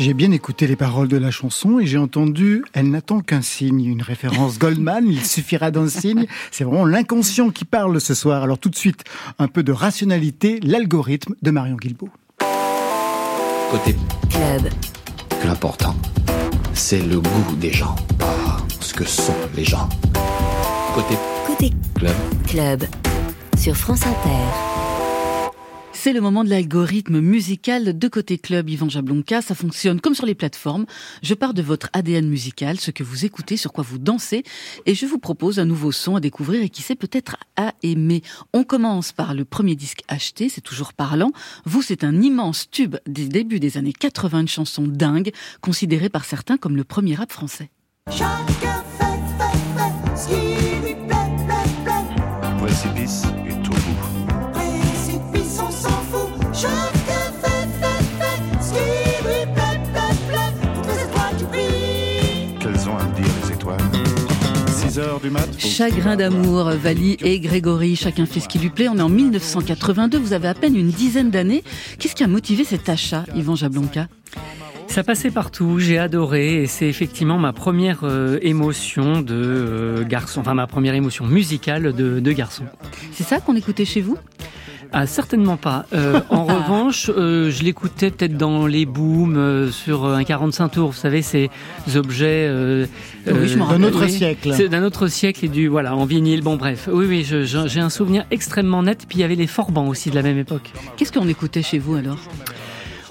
[0.00, 3.84] J'ai bien écouté les paroles de la chanson et j'ai entendu Elle n'attend qu'un signe,
[3.84, 6.24] une référence Goldman, il suffira d'un signe.
[6.50, 8.42] C'est vraiment l'inconscient qui parle ce soir.
[8.42, 9.04] Alors tout de suite,
[9.38, 12.08] un peu de rationalité, l'algorithme de Marion Guilbault.
[13.70, 13.94] Côté
[14.30, 14.72] Club.
[15.44, 15.94] l'important,
[16.72, 19.88] c'est le goût des gens, pas ce que sont les gens.
[20.94, 21.14] Côté
[21.46, 22.16] Côté club,
[22.48, 22.84] Club.
[23.58, 24.79] Sur France Inter.
[26.02, 29.42] C'est le moment de l'algorithme musical de côté club Yvan Jablonka.
[29.42, 30.86] Ça fonctionne comme sur les plateformes.
[31.22, 34.42] Je pars de votre ADN musical, ce que vous écoutez, sur quoi vous dansez,
[34.86, 38.22] et je vous propose un nouveau son à découvrir et qui sait peut-être à aimer.
[38.54, 41.32] On commence par le premier disque acheté, c'est toujours parlant.
[41.66, 46.24] Vous, c'est un immense tube des débuts des années 80, une chanson dingue, considérée par
[46.24, 47.68] certains comme le premier rap français.
[48.10, 48.46] Chacun
[48.98, 52.56] fait, fait, fait ce qui lui plaît, plaît, plaît.
[52.58, 53.24] Précipice
[64.90, 65.46] 6 heures du mat.
[65.58, 68.88] faut- Chagrin d'amour, Vali et Grégory, chacun fait ce qui lui plaît.
[68.88, 71.62] On est en 1982, vous avez à peine une dizaine d'années.
[71.98, 74.08] Qu'est-ce qui a motivé cet achat, Yvan Jablonka?
[74.88, 80.40] Ça passait partout, j'ai adoré et c'est effectivement ma première euh, émotion de euh, garçon,
[80.40, 82.64] enfin ma première émotion musicale de, de garçon.
[83.12, 84.18] C'est ça qu'on écoutait chez vous?
[84.92, 85.86] Ah certainement pas.
[85.92, 90.90] Euh, en revanche, euh, je l'écoutais peut-être dans les booms euh, sur un 45 tours.
[90.90, 91.48] Vous savez ces
[91.94, 92.86] objets euh,
[93.26, 94.10] Oui, je m'en D'un autre oui.
[94.10, 94.52] siècle.
[94.54, 96.42] c'est d'un autre siècle et du voilà en vinyle.
[96.42, 99.06] Bon bref, oui oui, j'ai un souvenir extrêmement net.
[99.08, 100.70] Puis il y avait les Forbans aussi de la même époque.
[100.96, 102.18] Qu'est-ce qu'on écoutait chez vous alors?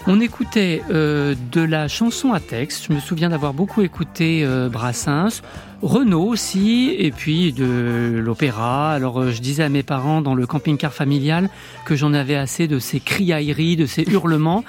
[0.07, 2.85] On écoutait euh, de la chanson à texte.
[2.87, 5.41] Je me souviens d'avoir beaucoup écouté euh, Brassens,
[5.81, 8.91] Renaud aussi, et puis de l'opéra.
[8.91, 11.49] Alors euh, je disais à mes parents dans le camping-car familial
[11.85, 14.63] que j'en avais assez de ces criailleries, de ces hurlements.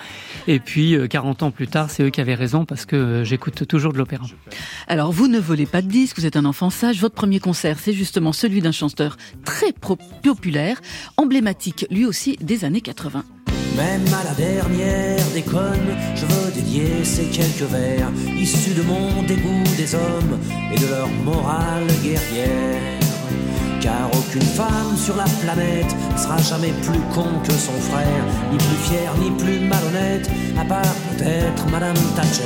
[0.46, 3.66] Et puis euh, 40 ans plus tard, c'est eux qui avaient raison parce que j'écoute
[3.66, 4.24] toujours de l'opéra.
[4.86, 7.00] Alors, vous ne volez pas de disques, vous êtes un enfant sage.
[7.00, 9.72] Votre premier concert, c'est justement celui d'un chanteur très
[10.22, 10.80] populaire,
[11.16, 13.24] emblématique lui aussi des années 80.
[13.80, 19.64] Même à la dernière déconne, je veux dédier ces quelques vers issus de mon dégoût
[19.78, 20.38] des hommes
[20.70, 23.00] et de leur morale guerrière.
[23.80, 28.82] Car aucune femme sur la planète sera jamais plus con que son frère, ni plus
[28.90, 32.42] fière, ni plus malhonnête, à part peut-être Madame Thatcher.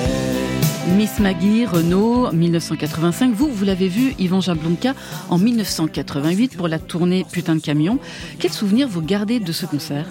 [0.97, 3.35] Miss Maggie, Renault, 1985.
[3.35, 4.95] Vous, vous l'avez vu, Yvan Jablonka,
[5.31, 7.99] en 1988 pour la tournée Putain de camion.
[8.39, 10.07] Quel souvenir vous gardez de ce concert?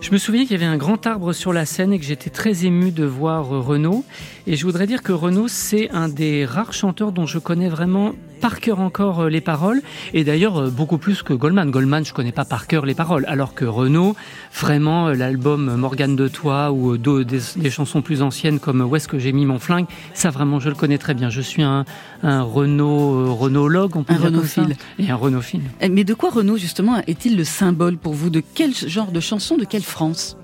[0.00, 2.30] Je me souviens qu'il y avait un grand arbre sur la scène et que j'étais
[2.30, 4.02] très ému de voir euh, Renaud.
[4.50, 8.14] Et je voudrais dire que Renaud, c'est un des rares chanteurs dont je connais vraiment
[8.40, 9.80] par cœur encore euh, les paroles.
[10.12, 11.70] Et d'ailleurs, euh, beaucoup plus que Goldman.
[11.70, 13.24] Goldman, je connais pas par cœur les paroles.
[13.28, 14.16] Alors que Renaud,
[14.52, 19.06] vraiment, euh, l'album Morgane de Toi ou des, des chansons plus anciennes comme Où est-ce
[19.06, 21.30] que j'ai mis mon flingue, ça vraiment, je le connais très bien.
[21.30, 21.84] Je suis un,
[22.24, 24.62] un Renaud, Renaudologue, on peut Un dire comme ça.
[24.62, 24.76] Renaud-phile.
[24.98, 25.62] Et un Renaud-phile.
[25.80, 28.30] Eh, Mais de quoi Renault, justement, est-il le symbole pour vous?
[28.30, 29.58] De quel genre de chanson?
[29.58, 30.36] De quelle France?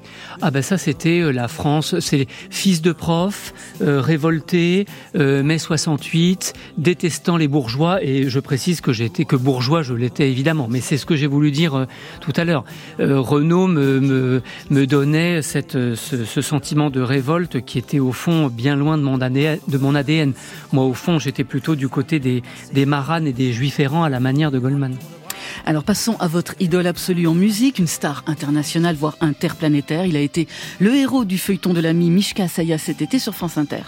[0.43, 5.59] Ah ben ça c'était euh, la France, c'est fils de profs, euh, révoltés, euh, mai
[5.59, 10.81] 68, détestant les bourgeois et je précise que j'étais que bourgeois, je l'étais évidemment, mais
[10.81, 11.87] c'est ce que j'ai voulu dire euh,
[12.21, 12.65] tout à l'heure.
[13.01, 18.01] Euh, Renaud me, me, me donnait cette, euh, ce, ce sentiment de révolte qui était
[18.01, 19.59] au fond bien loin de mon ADN.
[19.69, 20.33] De mon ADN.
[20.73, 24.09] Moi au fond j'étais plutôt du côté des, des maranes et des juifs errants à
[24.11, 24.97] la manière de Goldman.
[25.65, 30.07] Alors passons à votre idole absolue en musique, une star internationale, voire interplanétaire.
[30.07, 30.47] Il a été
[30.79, 33.83] le héros du feuilleton de l'ami Mishka Saya cet été sur France Inter.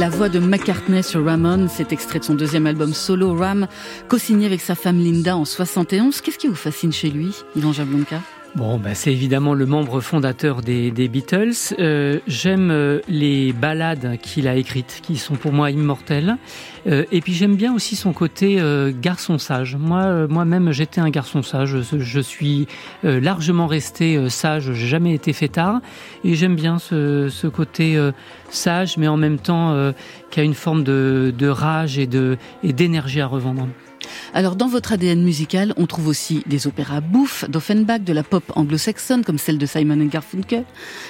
[0.00, 3.66] La voix de McCartney sur Ramon, cet extrait de son deuxième album solo Ram,
[4.08, 6.22] co-signé avec sa femme Linda en 71.
[6.22, 8.22] Qu'est-ce qui vous fascine chez lui, Yvan Jablonka
[8.56, 11.52] Bon, bah, c'est évidemment le membre fondateur des, des Beatles.
[11.78, 16.36] Euh, J'aime euh, les ballades qu'il a écrites, qui sont pour moi immortelles.
[16.88, 19.76] Euh, et puis j'aime bien aussi son côté euh, garçon sage.
[19.76, 21.80] Moi, euh, moi-même, j'étais un garçon sage.
[21.80, 22.66] Je, suis
[23.04, 24.72] euh, largement resté sage.
[24.72, 25.80] J'ai jamais été fêtard.
[26.24, 27.96] Et j'aime bien ce, ce côté
[28.50, 29.92] sage, mais en même temps
[30.30, 33.68] qui a une forme de, de rage et de et d'énergie à revendre.
[34.32, 38.44] Alors, dans votre ADN musical, on trouve aussi des opéras bouffes d'Offenbach, de la pop
[38.54, 40.64] anglo-saxonne, comme celle de Simon Garfunkel,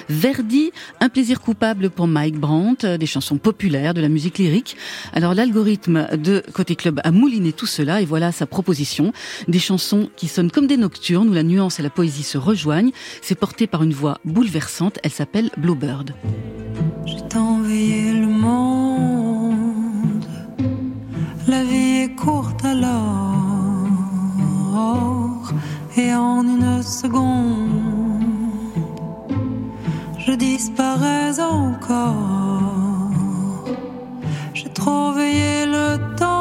[0.09, 4.75] Verdi, Un plaisir coupable pour Mike Brandt, des chansons populaires, de la musique lyrique.
[5.13, 9.13] Alors, l'algorithme de Côté Club a mouliné tout cela, et voilà sa proposition.
[9.47, 12.91] Des chansons qui sonnent comme des nocturnes, où la nuance et la poésie se rejoignent.
[13.21, 15.49] C'est porté par une voix bouleversante, elle s'appelle.
[21.47, 21.80] La vie
[22.15, 23.87] courte alors.
[25.97, 27.69] Et en une seconde,
[30.17, 33.11] je disparais encore.
[34.53, 36.31] J'ai trop veillé le temps.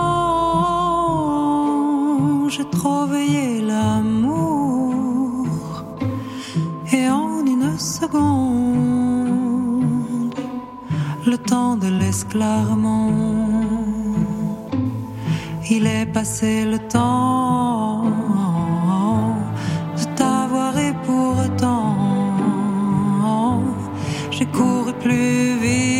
[2.49, 5.47] J'ai trop veillé l'amour.
[6.93, 8.75] Et en une seconde,
[11.27, 13.80] le temps de l'esclarement.
[15.73, 18.03] Il est passé le temps
[19.97, 21.97] de t'avoir et pourtant
[24.33, 26.00] j'ai couru plus vite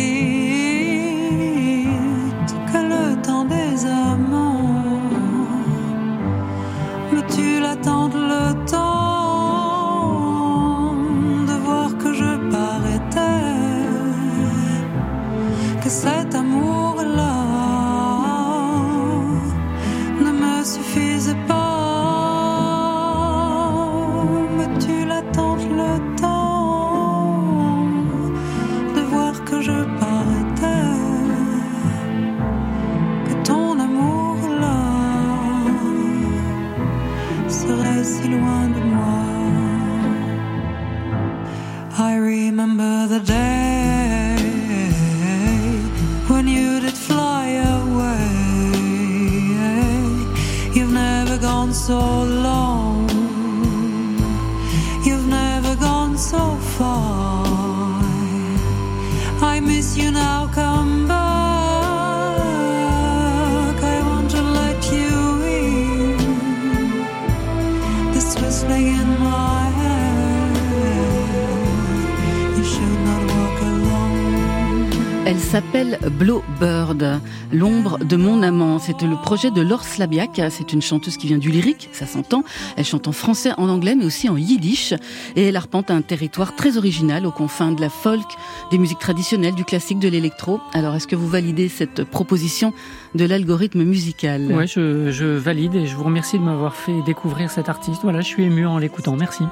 [43.11, 44.37] the day
[46.29, 47.45] when you did fly
[47.79, 48.29] away.
[50.73, 51.99] You've never gone so
[52.47, 53.09] long.
[55.03, 58.01] You've never gone so far.
[59.41, 60.47] I miss you now.
[60.53, 61.00] Come
[75.51, 77.19] s'appelle Blowbird,
[77.51, 78.79] l'ombre de mon amant.
[78.79, 80.41] C'était le projet de Laure Slabiak.
[80.49, 82.45] C'est une chanteuse qui vient du lyrique, ça s'entend.
[82.77, 84.93] Elle chante en français, en anglais, mais aussi en yiddish.
[85.35, 88.29] Et elle arpente un territoire très original aux confins de la folk,
[88.71, 90.61] des musiques traditionnelles, du classique, de l'électro.
[90.73, 92.71] Alors, est-ce que vous validez cette proposition
[93.13, 94.53] de l'algorithme musical?
[94.53, 98.03] Ouais, je, je valide et je vous remercie de m'avoir fait découvrir cet artiste.
[98.03, 99.17] Voilà, je suis ému en l'écoutant.
[99.17, 99.43] Merci.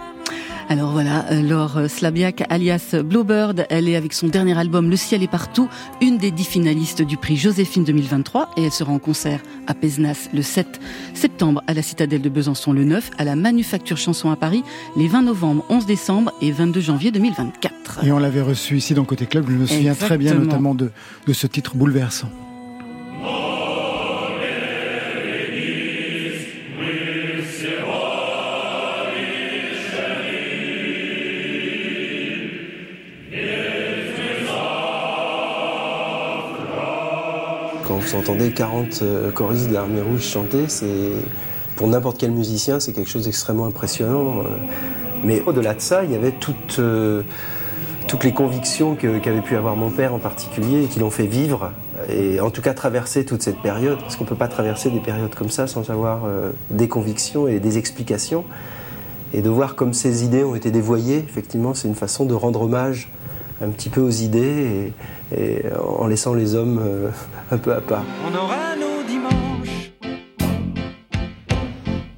[0.72, 5.24] Alors voilà, euh, Laure Slabiak, alias Bluebird, elle est avec son dernier album Le ciel
[5.24, 5.67] est partout,
[5.99, 10.30] une des dix finalistes du prix Joséphine 2023 et elle sera en concert à Pézenas
[10.32, 10.80] le 7
[11.15, 14.63] septembre, à la Citadelle de Besançon le 9, à la Manufacture Chanson à Paris
[14.95, 18.03] les 20 novembre, 11 décembre et 22 janvier 2024.
[18.05, 20.91] Et on l'avait reçu ici dans Côté Club, je me souviens très bien notamment de,
[21.26, 22.30] de ce titre bouleversant.
[37.89, 41.09] Quand vous entendez 40 euh, choristes de l'Armée Rouge chanter, c'est
[41.75, 44.41] pour n'importe quel musicien, c'est quelque chose d'extrêmement impressionnant.
[44.41, 44.57] euh.
[45.23, 47.23] Mais au-delà de ça, il y avait toutes, euh,
[48.21, 51.71] les convictions qu'avait pu avoir mon père en particulier et qui l'ont fait vivre,
[52.07, 54.99] et en tout cas traverser toute cette période, parce qu'on ne peut pas traverser des
[54.99, 56.27] périodes comme ça sans avoir
[56.69, 58.45] des convictions et des explications.
[59.33, 62.61] Et de voir comme ces idées ont été dévoyées, effectivement, c'est une façon de rendre
[62.61, 63.09] hommage
[63.62, 64.93] un petit peu aux idées
[65.36, 67.10] et, en laissant les hommes euh,
[67.51, 68.03] un peu à part.
[68.26, 69.91] On aura nos dimanches.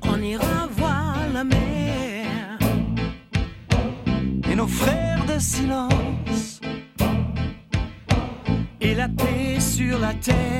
[0.03, 2.59] On ira voir la mer.
[4.51, 6.61] Et nos frères de silence.
[8.79, 10.50] Et la paix sur la terre.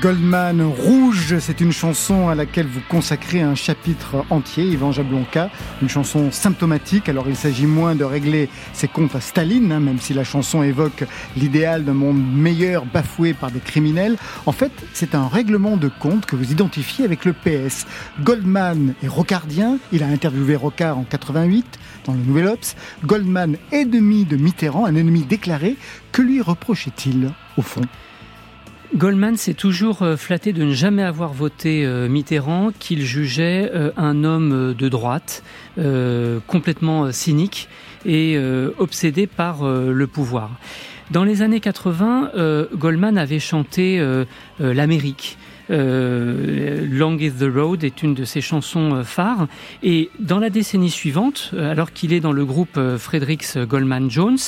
[0.00, 5.50] Goldman, Rouge, c'est une chanson à laquelle vous consacrez un chapitre entier, Yvan Jablonka,
[5.82, 7.10] une chanson symptomatique.
[7.10, 10.62] Alors il s'agit moins de régler ses comptes à Staline, hein, même si la chanson
[10.62, 11.04] évoque
[11.36, 14.16] l'idéal d'un monde meilleur bafoué par des criminels.
[14.46, 17.86] En fait, c'est un règlement de compte que vous identifiez avec le PS.
[18.22, 22.74] Goldman est rocardien, il a interviewé Rocard en 88 dans le Nouvel Ops.
[23.04, 25.76] Goldman, ennemi de Mitterrand, un ennemi déclaré,
[26.10, 27.82] que lui reprochait-il au fond?
[28.96, 33.92] Goldman s'est toujours euh, flatté de ne jamais avoir voté euh, Mitterrand, qu'il jugeait euh,
[33.96, 35.44] un homme de droite,
[36.46, 37.68] complètement cynique
[38.04, 38.36] et
[38.78, 40.50] obsédé par le pouvoir.
[41.10, 42.32] Dans les années 80,
[42.74, 44.02] Goldman avait chanté
[44.58, 45.38] l'Amérique.
[45.70, 49.46] Long is the Road est une de ses chansons phares.
[49.82, 54.38] Et dans la décennie suivante, alors qu'il est dans le groupe Fredericks Goldman Jones,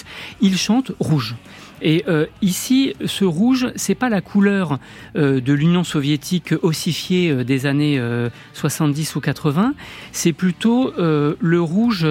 [0.43, 1.35] il chante Rouge.
[1.83, 4.79] Et euh, ici, ce rouge, c'est pas la couleur
[5.17, 8.01] euh, de l'Union soviétique ossifiée euh, des années
[8.55, 9.75] 70 ou 80,
[10.13, 12.07] c'est plutôt le rouge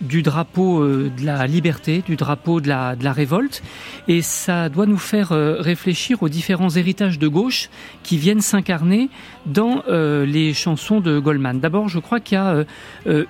[0.00, 3.62] du drapeau de la liberté, du drapeau de la, de la révolte.
[4.08, 7.68] Et ça doit nous faire réfléchir aux différents héritages de gauche
[8.02, 9.10] qui viennent s'incarner
[9.46, 11.60] dans les chansons de Goldman.
[11.60, 12.64] D'abord, je crois qu'il y a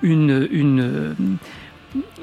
[0.01, 1.17] une, une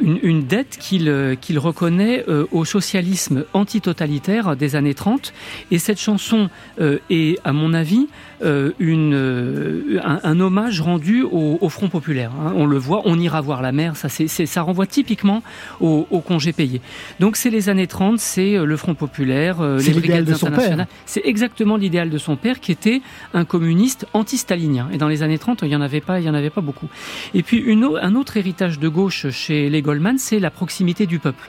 [0.01, 5.33] une, dette qu'il euh, reconnaît euh, au socialisme antitotalitaire des années 30.
[5.71, 6.49] Et cette chanson
[6.81, 8.09] euh, est, à mon avis,
[8.41, 12.30] une, un, un, hommage rendu au, au Front populaire.
[12.32, 12.53] Hein.
[12.57, 15.43] On le voit, on ira voir la mer, ça, c'est, ça renvoie typiquement
[15.80, 16.80] au, au congé payé.
[17.20, 20.86] Donc c'est les années 30, c'est le Front populaire, les brigades internationales.
[21.07, 23.03] C'est exactement l'idéal de son père qui était
[23.34, 24.89] un communiste anti-stalinien.
[24.93, 26.61] Et dans les années 30, il n'y en avait pas, il y en avait pas
[26.61, 26.89] beaucoup.
[27.34, 31.18] Et puis une, un autre héritage de gauche chez les Goldman, c'est la proximité du
[31.18, 31.49] peuple.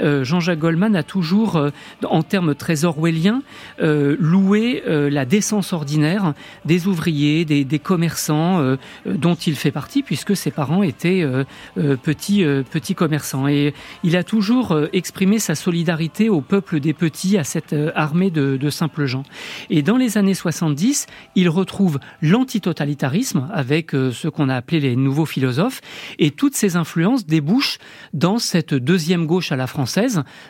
[0.00, 1.70] Euh, Jean-Jacques Goldman a toujours, euh,
[2.04, 3.42] en termes très orwelliens,
[3.80, 6.34] euh, loué la décence ordinaire
[6.64, 11.24] des ouvriers, des, commerçants dont il fait partie, puisque ses parents étaient
[12.02, 13.48] petits, petits commerçants.
[13.48, 18.70] Et il a toujours exprimé sa solidarité au peuple des petits, à cette armée de
[18.70, 19.24] simples gens.
[19.70, 25.26] Et dans les années 70, il retrouve l'antitotalitarisme avec ce qu'on a appelé les nouveaux
[25.26, 25.80] philosophes,
[26.18, 27.78] et toutes ces influences débouchent
[28.12, 29.85] dans cette deuxième gauche à la France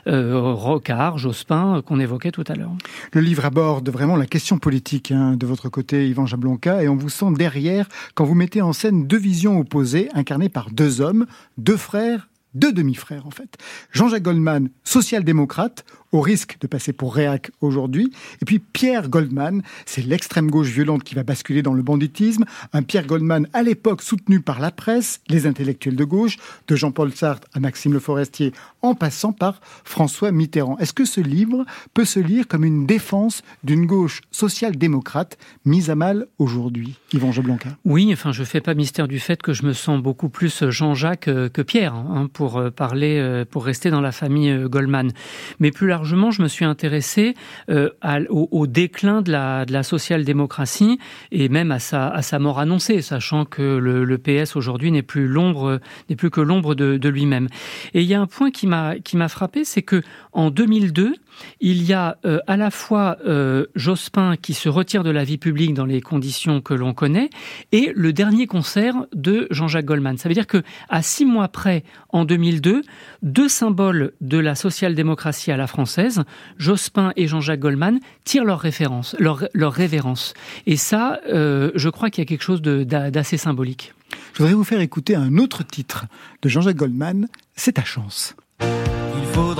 [0.06, 2.72] euh, Rocard, Jospin, euh, qu'on évoquait tout à l'heure.
[3.12, 6.96] Le livre aborde vraiment la question politique hein, de votre côté, Yvan Jablonka, et on
[6.96, 11.26] vous sent derrière quand vous mettez en scène deux visions opposées, incarnées par deux hommes,
[11.58, 13.58] deux frères deux demi-frères en fait.
[13.92, 18.12] Jean-Jacques Goldman, social-démocrate, au risque de passer pour réac aujourd'hui.
[18.40, 22.44] Et puis Pierre Goldman, c'est l'extrême gauche violente qui va basculer dans le banditisme.
[22.72, 26.36] Un Pierre Goldman à l'époque soutenu par la presse, les intellectuels de gauche,
[26.68, 28.52] de Jean-Paul Sartre à Maxime Le Forestier,
[28.82, 30.78] en passant par François Mitterrand.
[30.78, 35.94] Est-ce que ce livre peut se lire comme une défense d'une gauche social-démocrate mise à
[35.94, 39.72] mal aujourd'hui Yvan Joblanca Oui, enfin je fais pas mystère du fait que je me
[39.72, 44.00] sens beaucoup plus Jean-Jacques euh, que Pierre, hein, pour euh, parler, euh, pour rester dans
[44.00, 45.12] la famille Goldman.
[45.60, 47.34] Mais plus je me suis intéressé
[47.70, 47.90] euh,
[48.30, 50.98] au, déclin de la, social-démocratie
[51.30, 55.80] et même à sa, mort annoncée, sachant que le, le PS aujourd'hui n'est plus l'ombre,
[56.08, 57.48] n'est plus que l'ombre de, de lui-même.
[57.94, 60.02] Et il y a un point qui m'a qui m'a frappé, c'est que
[60.36, 61.14] en 2002,
[61.60, 65.38] il y a euh, à la fois euh, Jospin qui se retire de la vie
[65.38, 67.30] publique dans les conditions que l'on connaît
[67.72, 70.18] et le dernier concert de Jean-Jacques Goldman.
[70.18, 72.82] Ça veut dire que à six mois près, en 2002,
[73.22, 76.22] deux symboles de la social-démocratie à la française,
[76.58, 80.34] Jospin et Jean-Jacques Goldman, tirent leur référence, leur, révérence.
[80.66, 83.94] Et ça, euh, je crois qu'il y a quelque chose d'assez symbolique.
[84.34, 86.04] Je voudrais vous faire écouter un autre titre
[86.42, 88.36] de Jean-Jacques Goldman, C'est ta chance.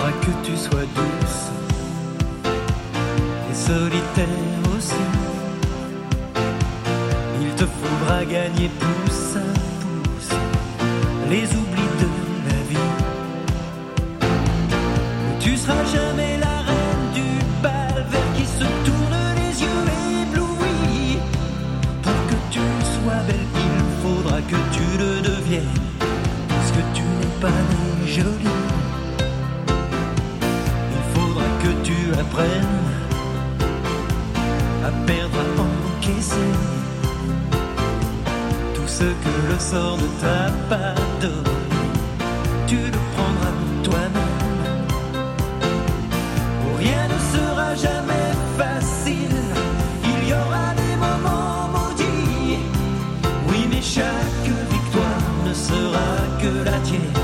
[0.07, 1.51] Que tu sois douce
[3.51, 4.27] et solitaire
[4.77, 5.05] aussi.
[7.43, 9.41] Il te faudra gagner pouce à
[9.81, 10.33] pouce
[11.29, 12.09] les oublis de
[12.49, 12.93] la vie.
[15.41, 17.29] Tu seras jamais la reine du
[17.63, 19.85] bal vers qui se tournent les yeux
[20.23, 21.19] éblouis.
[22.03, 22.61] Pour que tu
[22.95, 25.79] sois belle, il faudra que tu le deviennes,
[26.49, 27.61] parce que tu n'es pas
[28.07, 28.56] jolie.
[32.29, 32.83] Apprennes
[34.85, 35.62] à perdre, à
[35.99, 36.53] encaisser
[38.74, 41.57] tout ce que le sort ne t'a pas donné.
[42.66, 44.87] Tu le prendras toi-même.
[46.79, 49.41] Rien ne sera jamais facile.
[50.05, 52.59] Il y aura des moments maudits.
[53.49, 56.11] Oui, mais chaque victoire ne sera
[56.43, 57.18] que la tienne.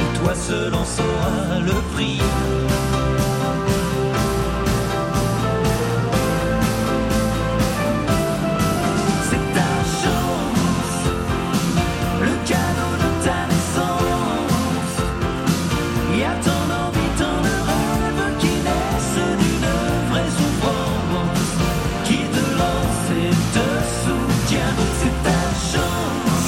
[0.00, 2.20] Et toi seul en sauras le prix.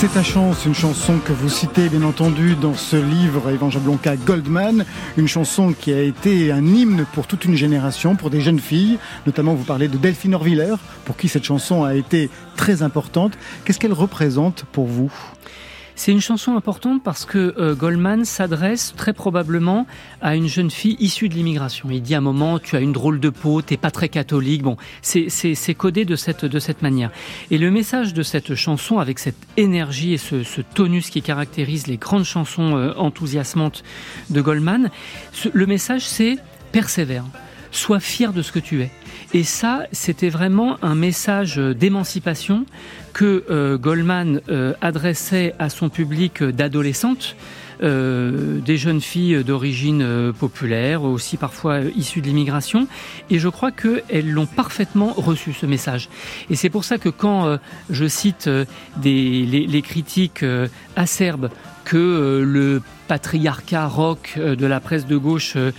[0.01, 4.84] C'est ta chance, une chanson que vous citez bien entendu dans ce livre Jablonka Goldman,
[5.16, 8.99] une chanson qui a été un hymne pour toute une génération, pour des jeunes filles,
[9.26, 13.32] notamment vous parlez de Delphine Orviller, pour qui cette chanson a été très importante.
[13.64, 15.12] Qu'est-ce qu'elle représente pour vous?
[16.01, 19.84] C'est une chanson importante parce que euh, Goldman s'adresse très probablement
[20.22, 21.88] à une jeune fille issue de l'immigration.
[21.90, 24.62] Il dit à un moment, tu as une drôle de peau, t'es pas très catholique.
[24.62, 25.28] Bon, c'est-
[25.74, 27.11] codé de cette, de cette manière.
[27.51, 31.88] Et le message de cette chanson, avec cette énergie et ce, ce tonus qui caractérise
[31.88, 33.82] les grandes chansons euh, enthousiasmantes
[34.30, 34.90] de Goldman,
[35.53, 36.36] le message c'est
[36.70, 37.24] persévère,
[37.72, 38.90] sois fier de ce que tu es.
[39.34, 42.64] Et ça, c'était vraiment un message euh, d'émancipation
[43.13, 47.37] que euh, Goldman euh, adressait à son public d'adolescentes.
[47.81, 52.89] euh, des jeunes filles d'origine populaire, aussi parfois issues de l'immigration,
[53.31, 56.09] et je crois qu'elles l'ont parfaitement reçu ce message.
[56.51, 57.57] Et c'est pour ça que quand
[57.89, 58.51] je cite
[59.05, 60.45] les, critiques
[60.97, 61.51] acerbes
[61.89, 65.72] que euh, le patriarcat rock euh, de la presse de gauche euh,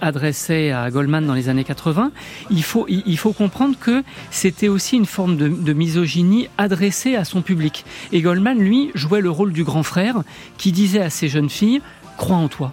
[0.00, 2.12] adressait à Goldman dans les années 80,
[2.50, 7.24] il faut, il, faut comprendre que c'était aussi une forme de, de misogynie adressée à
[7.24, 7.84] son public.
[8.12, 10.22] Et Goldman, lui, jouait le rôle du grand frère
[10.58, 11.82] qui disait à ces jeunes filles
[12.16, 12.72] Crois en toi.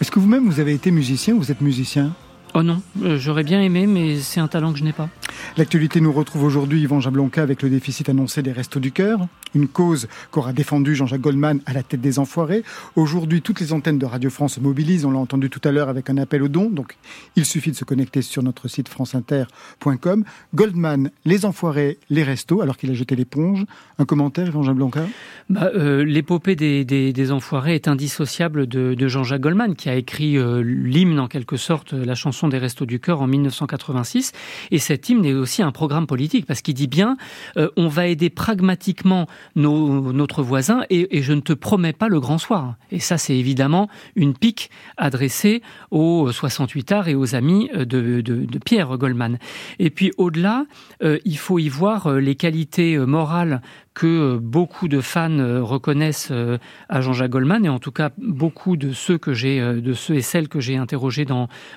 [0.00, 2.12] Est-ce que vous-même vous avez été musicien ou vous êtes musicien?
[2.54, 5.08] Oh non, euh, j'aurais bien aimé, mais c'est un talent que je n'ai pas.
[5.56, 9.68] L'actualité nous retrouve aujourd'hui, Yvan Jablonka, avec le déficit annoncé des Restos du Cœur, une
[9.68, 12.62] cause qu'aura défendue Jean-Jacques Goldman à la tête des Enfoirés.
[12.94, 15.88] Aujourd'hui, toutes les antennes de Radio France se mobilisent, on l'a entendu tout à l'heure
[15.88, 16.96] avec un appel aux dons, donc
[17.36, 20.24] il suffit de se connecter sur notre site franceinter.com.
[20.54, 23.64] Goldman, les Enfoirés, les Restos, alors qu'il a jeté l'éponge.
[23.98, 25.06] Un commentaire, Yvan Jablonka
[25.48, 29.94] Bah, euh, L'épopée des, des, des Enfoirés est indissociable de, de Jean-Jacques Goldman, qui a
[29.94, 34.32] écrit euh, l'hymne, en quelque sorte, la chanson des Restos du Cœur en 1986.
[34.70, 37.16] Et cet hymne est aussi un programme politique, parce qu'il dit bien,
[37.56, 39.26] euh, on va aider pragmatiquement
[39.56, 42.74] nos, notre voisin, et, je ne te promets pas le grand soir.
[42.90, 48.58] Et ça, c'est évidemment une pique adressée aux 68 arts et aux amis de, de,
[48.64, 49.38] Pierre Goldman.
[49.78, 50.66] Et puis au-delà,
[51.02, 53.60] euh, il faut y voir euh, les qualités morales
[53.94, 58.10] que euh, beaucoup de fans euh, reconnaissent euh, à Jean-Jacques Goldman et en tout cas
[58.18, 61.26] beaucoup de ceux que j'ai de ceux et celles que j'ai interrogés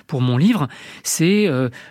[0.08, 0.68] pour mon livre,
[1.04, 1.48] c'est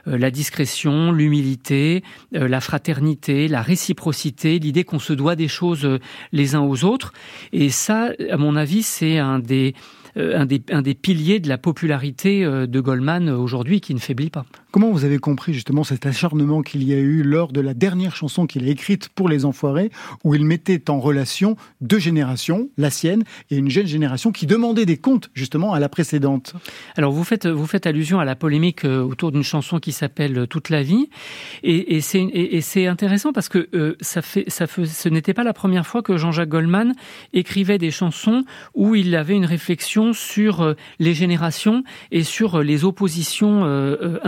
[0.06, 2.02] la discrétion, l'humilité,
[2.32, 5.88] la fraternité, la réciprocité, l'idée qu'on se doit des choses
[6.32, 7.12] les uns aux autres
[7.52, 9.74] et ça à mon avis, c'est un des
[10.16, 14.44] un des, un des piliers de la popularité de Goldman aujourd'hui qui ne faiblit pas.
[14.74, 18.16] Comment vous avez compris justement cet acharnement qu'il y a eu lors de la dernière
[18.16, 19.92] chanson qu'il a écrite pour les Enfoirés,
[20.24, 23.22] où il mettait en relation deux générations, la sienne
[23.52, 26.54] et une jeune génération qui demandait des comptes justement à la précédente?
[26.96, 30.70] Alors vous faites allusion à la polémique euh, autour d'une chanson qui s'appelle euh, Toute
[30.70, 31.08] la vie.
[31.62, 36.02] Et, c'est intéressant parce que euh, ça fait ça ce n'était pas la première fois
[36.02, 36.94] que Jean-Jacques Goldman
[37.32, 38.42] écrivait des chansons
[38.74, 44.18] où il avait une réflexion sur les générations et sur les oppositions euh, euh,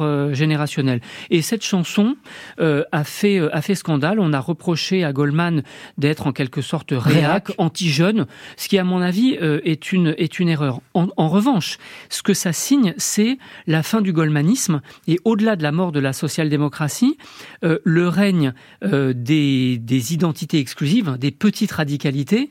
[0.00, 1.00] intergénérationnelles.
[1.30, 2.16] Et cette chanson
[2.60, 4.18] euh, a fait euh, a fait scandale.
[4.20, 5.62] On a reproché à Goldman
[5.98, 8.26] d'être en quelque sorte réac, anti-jeune,
[8.56, 10.80] ce qui à mon avis euh, est une est une erreur.
[10.94, 11.78] En, en revanche,
[12.08, 16.00] ce que ça signe, c'est la fin du goldmanisme et au-delà de la mort de
[16.00, 17.16] la social-démocratie,
[17.64, 18.52] euh, le règne
[18.84, 22.50] euh, des, des identités exclusives, des petites radicalités.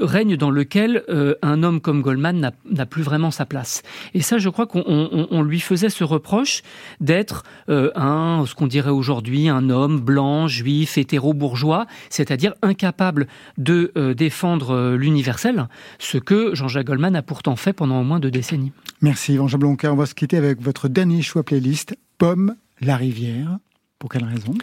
[0.00, 3.82] Règne dans lequel euh, un homme comme Goldman n'a- plus vraiment sa place.
[4.14, 6.62] Et ça, je crois qu'on on- on lui faisait ce reproche
[7.00, 13.26] d'être euh, un, ce qu'on dirait aujourd'hui, un homme blanc, juif, hétéro-bourgeois, c'est-à-dire incapable
[13.58, 15.66] de euh, défendre l'universel,
[15.98, 18.70] ce que Jean-Jacques Goldman a pourtant fait pendant au moins deux décennies.
[19.02, 19.92] Merci Yvan Jablonka.
[19.92, 23.58] On va se quitter avec votre dernier choix playlist, Pomme, la rivière.
[23.98, 24.54] Pour quelle raison?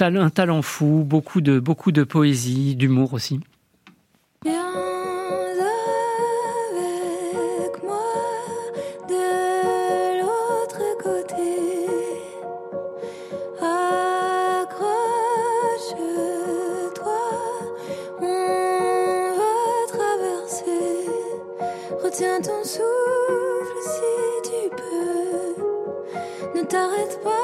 [0.00, 3.40] Un talent fou, beaucoup de, beaucoup de poésie, d'humour aussi.
[27.22, 27.35] Peux.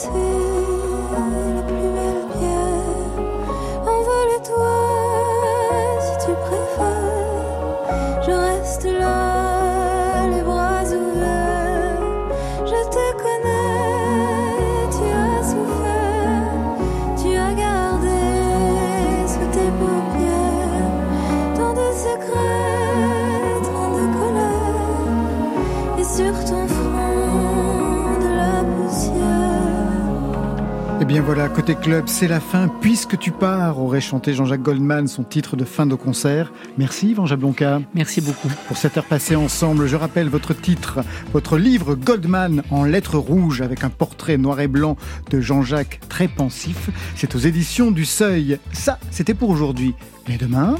[0.00, 1.47] J'ai
[31.58, 32.68] côté club, c'est la fin.
[32.68, 36.52] Puisque tu pars, aurait chanté Jean-Jacques Goldman son titre de fin de concert.
[36.76, 37.80] Merci Yvan Jablonka.
[37.94, 38.48] Merci beaucoup.
[38.68, 41.00] Pour cette heure passée ensemble, je rappelle votre titre,
[41.32, 44.96] votre livre Goldman en lettres rouges avec un portrait noir et blanc
[45.30, 46.90] de Jean-Jacques très pensif.
[47.16, 48.60] C'est aux éditions du Seuil.
[48.72, 49.96] Ça, c'était pour aujourd'hui.
[50.28, 50.76] Mais demain,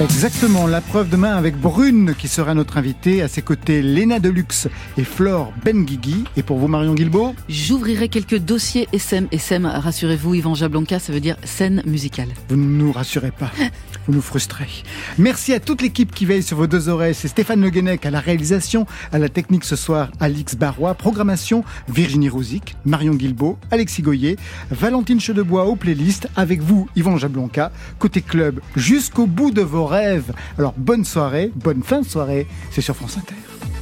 [0.00, 3.22] Exactement, la preuve demain avec Brune qui sera notre invitée.
[3.22, 4.66] À ses côtés, Léna Deluxe
[4.98, 6.24] et Flore Benguigui.
[6.36, 9.28] Et pour vous, Marion Guilbault J'ouvrirai quelques dossiers SM.
[9.30, 12.30] SM, rassurez-vous, Yvan Jablonka, ça veut dire scène musicale.
[12.48, 13.52] Vous ne nous rassurez pas.
[14.06, 14.68] Vous nous frustrez.
[15.16, 17.14] Merci à toute l'équipe qui veille sur vos deux oreilles.
[17.14, 21.64] C'est Stéphane Le Guenec à la réalisation, à la technique ce soir, Alix Barrois, programmation,
[21.88, 24.36] Virginie Rosic, Marion Guilbault, Alexis Goyer,
[24.70, 30.32] Valentine Chedebois aux playlists, avec vous, Yvan Jablonka, côté club, jusqu'au bout de vos rêves.
[30.58, 33.34] Alors, bonne soirée, bonne fin de soirée, c'est sur France Inter.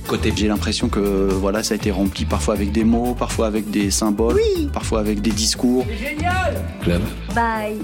[0.07, 3.71] Côté, j'ai l'impression que voilà, ça a été rempli parfois avec des mots, parfois avec
[3.71, 4.41] des symboles,
[4.73, 5.87] parfois avec des discours.
[5.99, 7.03] Génial Club.
[7.35, 7.79] Bye